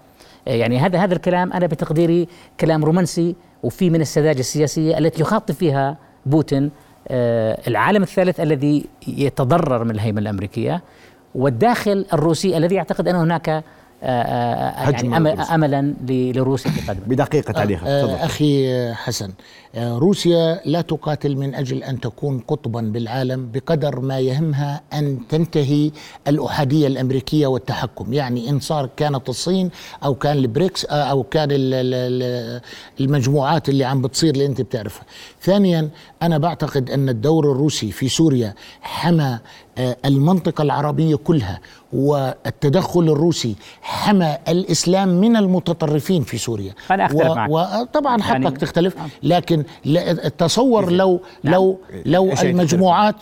يعني 0.46 0.78
هذا 0.78 0.98
هذا 0.98 1.14
الكلام 1.14 1.52
أنا 1.52 1.66
بتقديري 1.66 2.28
كلام 2.60 2.84
رومانسي 2.84 3.36
وفي 3.62 3.90
من 3.90 4.00
السذاجة 4.00 4.40
السياسية 4.40 4.98
التي 4.98 5.20
يخاطب 5.22 5.54
فيها 5.54 5.96
بوتين 6.26 6.70
آه، 7.08 7.58
العالم 7.68 8.02
الثالث 8.02 8.40
الذي 8.40 8.86
يتضرر 9.08 9.84
من 9.84 9.90
الهيمنة 9.90 10.20
الأمريكية 10.20 10.82
والداخل 11.34 12.06
الروسي 12.12 12.56
الذي 12.56 12.74
يعتقد 12.74 13.08
أن 13.08 13.14
هناك 13.14 13.64
آه، 14.04 14.22
آه، 14.22 14.90
يعني 14.90 15.16
املا 15.54 15.94
لروسيا 16.10 16.70
في 16.70 16.90
قدم 16.90 17.00
بدقيقه 17.06 17.52
تعليق 17.52 17.84
أخي 18.24 18.94
حسن 18.94 19.30
روسيا 19.76 20.60
لا 20.64 20.80
تقاتل 20.80 21.36
من 21.36 21.54
أجل 21.54 21.82
أن 21.82 22.00
تكون 22.00 22.38
قطبا 22.48 22.80
بالعالم 22.80 23.50
بقدر 23.54 24.00
ما 24.00 24.18
يهمها 24.18 24.80
أن 24.92 25.18
تنتهي 25.28 25.90
الأحادية 26.28 26.86
الأمريكية 26.86 27.46
والتحكم، 27.46 28.12
يعني 28.12 28.50
إن 28.50 28.60
صار 28.60 28.88
كانت 28.96 29.28
الصين 29.28 29.70
أو 30.04 30.14
كان 30.14 30.36
البريكس 30.36 30.84
أو 30.84 31.22
كان 31.22 31.48
المجموعات 33.00 33.68
اللي 33.68 33.84
عم 33.84 34.02
بتصير 34.02 34.34
اللي 34.34 34.46
أنت 34.46 34.60
بتعرفها. 34.60 35.04
ثانيا 35.42 35.88
أنا 36.22 36.38
بعتقد 36.38 36.90
أن 36.90 37.08
الدور 37.08 37.52
الروسي 37.52 37.90
في 37.90 38.08
سوريا 38.08 38.54
حمى 38.80 39.38
آه، 39.78 39.96
المنطقة 40.04 40.62
العربية 40.62 41.16
كلها. 41.16 41.60
والتدخل 41.92 43.00
الروسي 43.00 43.56
حمى 43.82 44.36
الإسلام 44.48 45.08
من 45.08 45.36
المتطرفين 45.36 46.22
في 46.22 46.38
سوريا. 46.38 46.72
أنا 46.90 47.06
أختلف 47.06 47.30
و... 47.30 47.34
معك. 47.34 47.50
وطبعا 47.50 48.22
حقك 48.22 48.42
يعني... 48.42 48.50
تختلف 48.50 48.94
لكن 49.22 49.64
تصور 50.38 50.90
لو 50.90 51.20
نعم. 51.44 51.54
لو 51.54 51.78
لو 52.06 52.32
المجموعات 52.42 53.14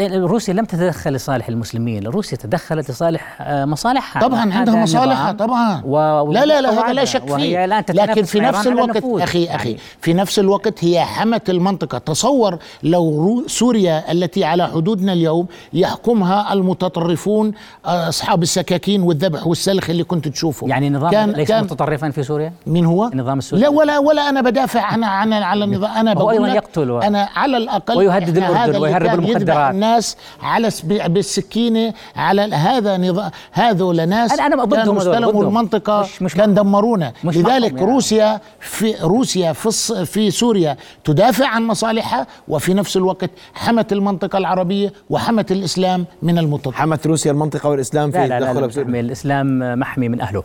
روسيا 0.00 0.54
لم 0.54 0.64
تتدخل 0.64 1.12
لصالح 1.12 1.48
المسلمين 1.48 2.06
روسيا 2.06 2.38
تدخلت 2.38 2.90
لصالح 2.90 3.38
آه، 3.40 3.64
مصالحها. 3.64 4.22
طبعا 4.22 4.54
عندها 4.54 4.82
مصالحها 4.82 5.32
طبعا. 5.32 5.82
و... 5.84 6.32
لا 6.32 6.46
لا 6.46 6.60
لا 6.60 6.70
هذا 6.70 6.92
لا 6.92 7.04
شك 7.04 7.36
فيه. 7.36 7.66
لكن 7.66 8.22
في 8.22 8.40
نفس 8.40 8.66
الوقت 8.66 9.04
أخي 9.04 9.22
أخي 9.22 9.44
يعني 9.44 9.78
في 10.00 10.14
نفس 10.14 10.38
الوقت 10.38 10.84
هي 10.84 11.04
حمت 11.04 11.50
المنطقة. 11.50 11.98
تصور 11.98 12.58
لو 12.82 13.44
سوريا 13.46 14.12
التي 14.12 14.44
على 14.44 14.66
حدودنا 14.66 15.12
اليوم 15.12 15.46
يحكمها 15.72 16.52
المتطرفون 16.52 17.52
آه، 17.86 18.10
أصحاب 18.18 18.42
السكاكين 18.42 19.02
والذبح 19.02 19.46
والسلخ 19.46 19.90
اللي 19.90 20.04
كنت 20.04 20.28
تشوفه. 20.28 20.68
يعني 20.68 20.90
نظام 20.90 21.10
كان 21.10 21.30
ليس 21.30 21.48
كان 21.48 21.64
متطرفا 21.64 22.10
في 22.10 22.22
سوريا؟ 22.22 22.52
مين 22.66 22.84
هو؟ 22.84 23.06
النظام 23.06 23.38
السوري. 23.38 23.62
لا 23.62 23.68
ولا 23.68 23.98
ولا 23.98 24.28
أنا 24.28 24.40
بدافع 24.40 24.80
عن 24.80 25.04
عن 25.04 25.32
على 25.32 25.64
النظام 25.64 25.90
أنا 25.90 26.14
بقول 26.14 26.32
أيضا 26.32 26.48
يقتل. 26.48 26.90
أنا 26.90 27.28
على 27.36 27.56
الأقل 27.56 27.98
ويهدد 27.98 28.36
الأردن 28.36 28.78
ويهرب 28.78 29.14
المخدرات. 29.14 29.74
الناس 29.74 30.16
على 30.42 30.70
بالسكينة 30.84 31.92
على 32.16 32.42
هذا 32.42 32.96
نظام 32.96 33.30
هذول 33.52 34.08
ناس 34.08 34.32
أنا 34.32 34.46
أنا 34.46 34.64
ضدهم 34.64 34.96
استلموا 34.96 35.44
المنطقة 35.44 36.00
مش 36.00 36.22
مش 36.22 36.34
كان 36.34 36.54
دمرونا. 36.54 37.12
مش 37.24 37.36
لذلك 37.36 37.72
يعني. 37.72 37.92
روسيا 37.92 38.40
في 38.60 38.94
روسيا 39.02 39.52
في 39.52 40.04
في 40.04 40.30
سوريا 40.30 40.76
تدافع 41.04 41.46
عن 41.46 41.66
مصالحها 41.66 42.26
وفي 42.48 42.74
نفس 42.74 42.96
الوقت 42.96 43.30
حمت 43.54 43.92
المنطقة 43.92 44.38
العربية 44.38 44.92
وحمت 45.10 45.52
الإسلام 45.52 46.04
من 46.22 46.38
المتطرف. 46.38 46.74
حمت 46.74 47.06
روسيا 47.06 47.32
المنطقة 47.32 47.68
والإسلام 47.68 48.07
في 48.10 48.18
لا 48.18 48.40
لا 48.40 48.52
لا, 48.52 48.60
لا 48.60 49.00
الإسلام 49.00 49.78
محمي 49.78 50.08
من 50.08 50.20
أهله. 50.20 50.42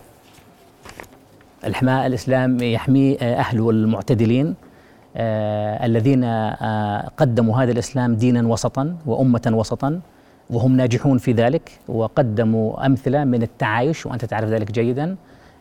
الحماء 1.65 2.07
الإسلام 2.07 2.59
يحمي 2.59 3.17
اهله 3.21 3.69
المعتدلين 3.69 4.55
آه 5.15 5.85
الذين 5.85 6.23
آه 6.23 7.11
قدموا 7.17 7.63
هذا 7.63 7.71
الإسلام 7.71 8.15
دينا 8.15 8.47
وسطا 8.47 8.95
وأمة 9.05 9.51
وسطا 9.53 9.99
وهم 10.49 10.77
ناجحون 10.77 11.17
في 11.17 11.31
ذلك 11.31 11.71
وقدموا 11.87 12.85
أمثلة 12.85 13.23
من 13.23 13.43
التعايش 13.43 14.05
وأنت 14.05 14.25
تعرف 14.25 14.49
ذلك 14.49 14.71
جيدا 14.71 15.15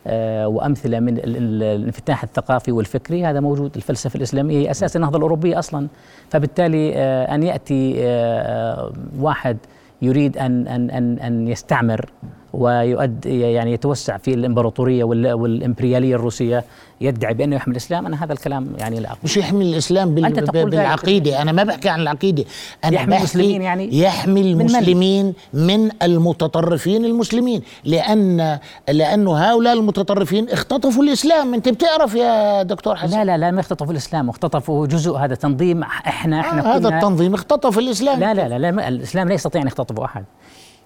آه 0.06 0.48
وأمثلة 0.48 1.00
من 1.00 1.18
الانفتاح 1.18 2.22
الثقافي 2.22 2.72
والفكري. 2.72 3.24
هذا 3.24 3.40
موجود 3.40 3.76
الفلسفة 3.76 4.16
الإسلامية 4.16 4.58
هي 4.58 4.70
أساس 4.70 4.96
النهضة 4.96 5.16
الأوروبية 5.16 5.58
أصلا. 5.58 5.88
فبالتالي 6.30 6.92
آه، 6.96 7.34
أن 7.34 7.42
يأتي 7.42 7.94
آه، 7.98 8.92
واحد 9.18 9.56
يريد 10.02 10.38
ان 10.38 10.66
ان 10.68 10.90
ان 10.90 11.18
أن 11.18 11.48
يستعمر 11.48 12.10
ويؤدي 12.52 13.40
يعني 13.40 13.72
يتوسع 13.72 14.16
في 14.16 14.34
الإمبراطورية 14.34 15.04
والإمبريالية 15.04 16.14
الروسية 16.14 16.64
يدعي 17.00 17.34
بأنه 17.34 17.56
يحمي 17.56 17.72
الإسلام. 17.72 18.06
أنا 18.06 18.24
هذا 18.24 18.32
الكلام 18.32 18.72
يعني 18.78 19.00
لا 19.00 19.10
مش 19.24 19.36
يحمي 19.36 19.64
الإسلام 19.64 20.14
بال... 20.14 20.24
أنت 20.24 20.40
تقول 20.40 20.70
بالعقيدة. 20.70 21.42
أنا 21.42 21.52
ما 21.52 21.64
بحكي 21.64 21.88
عن 21.88 22.00
العقيدة. 22.00 22.44
أنا 22.84 22.94
يحمي 22.94 23.16
المسلمين 23.16 23.62
يعني 23.62 23.98
يحمي 24.00 24.40
المسلمين 24.40 25.34
من, 25.52 25.66
من 25.66 25.90
المتطرفين 26.02 27.04
المسلمين. 27.04 27.62
لأن 27.84 28.58
لأنه 28.88 29.36
هؤلاء 29.36 29.74
المتطرفين 29.74 30.48
اختطفوا 30.48 31.02
الإسلام. 31.02 31.54
أنت 31.54 31.68
بتعرف 31.68 32.14
يا 32.14 32.62
دكتور 32.62 32.96
حسن؟ 32.96 33.18
لا 33.18 33.24
لا 33.24 33.38
لا 33.38 33.50
ما 33.50 33.60
اختطفوا 33.60 33.92
الإسلام. 33.92 34.28
اختطفوا 34.28 34.86
جزء 34.86 35.16
هذا 35.16 35.34
تنظيم. 35.34 35.82
إحنا 35.82 36.40
إحنا 36.40 36.74
آه 36.74 36.76
هذا 36.76 36.88
التنظيم 36.88 37.34
اختطف 37.34 37.78
الإسلام. 37.78 38.20
لا 38.20 38.34
لا 38.34 38.48
لا, 38.48 38.70
لا 38.70 38.88
الإسلام 38.88 39.28
لا 39.28 39.34
يستطيع 39.34 39.62
أن 39.62 39.66
يختطف 39.66 40.00
أحد. 40.00 40.24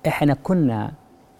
إحنا 0.06 0.36
كنا 0.42 0.90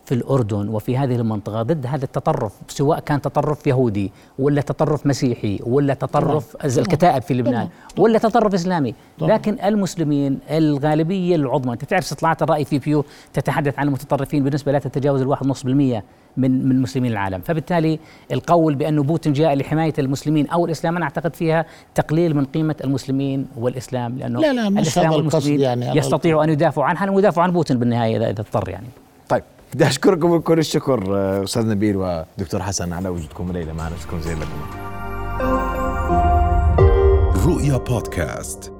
في 0.06 0.14
الأردن 0.14 0.68
وفي 0.68 0.96
هذه 0.96 1.16
المنطقة 1.16 1.62
ضد 1.62 1.86
هذا 1.86 2.04
التطرف 2.04 2.52
سواء 2.68 3.00
كان 3.00 3.20
تطرف 3.20 3.66
يهودي 3.66 4.12
ولا 4.38 4.60
تطرف 4.60 5.06
مسيحي 5.06 5.60
ولا 5.66 5.94
تطرف 5.94 6.56
الكتائب 6.64 7.22
في 7.22 7.34
لبنان 7.34 7.68
ولا 7.98 8.18
تطرف 8.18 8.54
إسلامي. 8.54 8.94
لكن 9.20 9.56
المسلمين 9.64 10.38
الغالبية 10.50 11.36
العظمى 11.36 11.72
أنت 11.72 11.84
تعرف 11.84 12.04
استطلاعات 12.04 12.42
الرأي 12.42 12.64
في 12.64 12.78
بيو 12.78 13.04
تتحدث 13.32 13.78
عن 13.78 13.86
المتطرفين 13.86 14.44
بالنسبة 14.44 14.72
لا 14.72 14.78
تتجاوز 14.78 15.20
الواحد 15.20 15.46
نصف 15.46 15.64
بالمية 15.64 16.04
من 16.36 16.68
من 16.68 16.82
مسلمين 16.82 17.12
العالم. 17.12 17.40
فبالتالي 17.40 17.98
القول 18.32 18.74
بأنه 18.74 19.02
بوتين 19.02 19.32
جاء 19.32 19.54
لحماية 19.54 19.94
المسلمين 19.98 20.48
أو 20.48 20.66
الإسلام 20.66 20.96
أنا 20.96 21.04
أعتقد 21.04 21.36
فيها 21.36 21.66
تقليل 21.94 22.36
من 22.36 22.44
قيمة 22.44 22.76
المسلمين 22.84 23.46
والإسلام 23.56 24.18
لأنه 24.18 24.40
لا 24.40 24.52
لا 24.52 24.68
مش 24.68 24.82
الإسلام 24.82 25.12
والمسلمين 25.12 25.60
يعني. 25.60 25.98
يستطيعوا 25.98 26.44
أن 26.44 26.50
يدافعوا 26.50 26.86
عنها 26.86 27.10
ويدافعوا 27.10 27.46
عن 27.46 27.52
بوتين؟ 27.52 27.78
بالنهاية 27.78 28.16
إذا 28.16 28.30
اضطر 28.30 28.68
يعني. 28.68 28.86
طيب. 29.28 29.42
بدي 29.76 29.86
أشكركم 29.86 30.38
كل 30.38 30.58
الشكر 30.58 31.16
آه، 31.16 31.44
أستاذ 31.44 31.68
نبيل 31.68 31.96
ودكتور 31.96 32.62
حسن 32.62 32.92
على 32.92 33.08
وجودكم 33.08 33.48
الليلة 33.50 33.72
معنا. 33.72 33.96
شكرا 33.96 34.18
جزيلا 34.18 34.44
لكم. 34.44 34.60
رؤيا 37.46 37.76
بودكاست. 37.76 38.75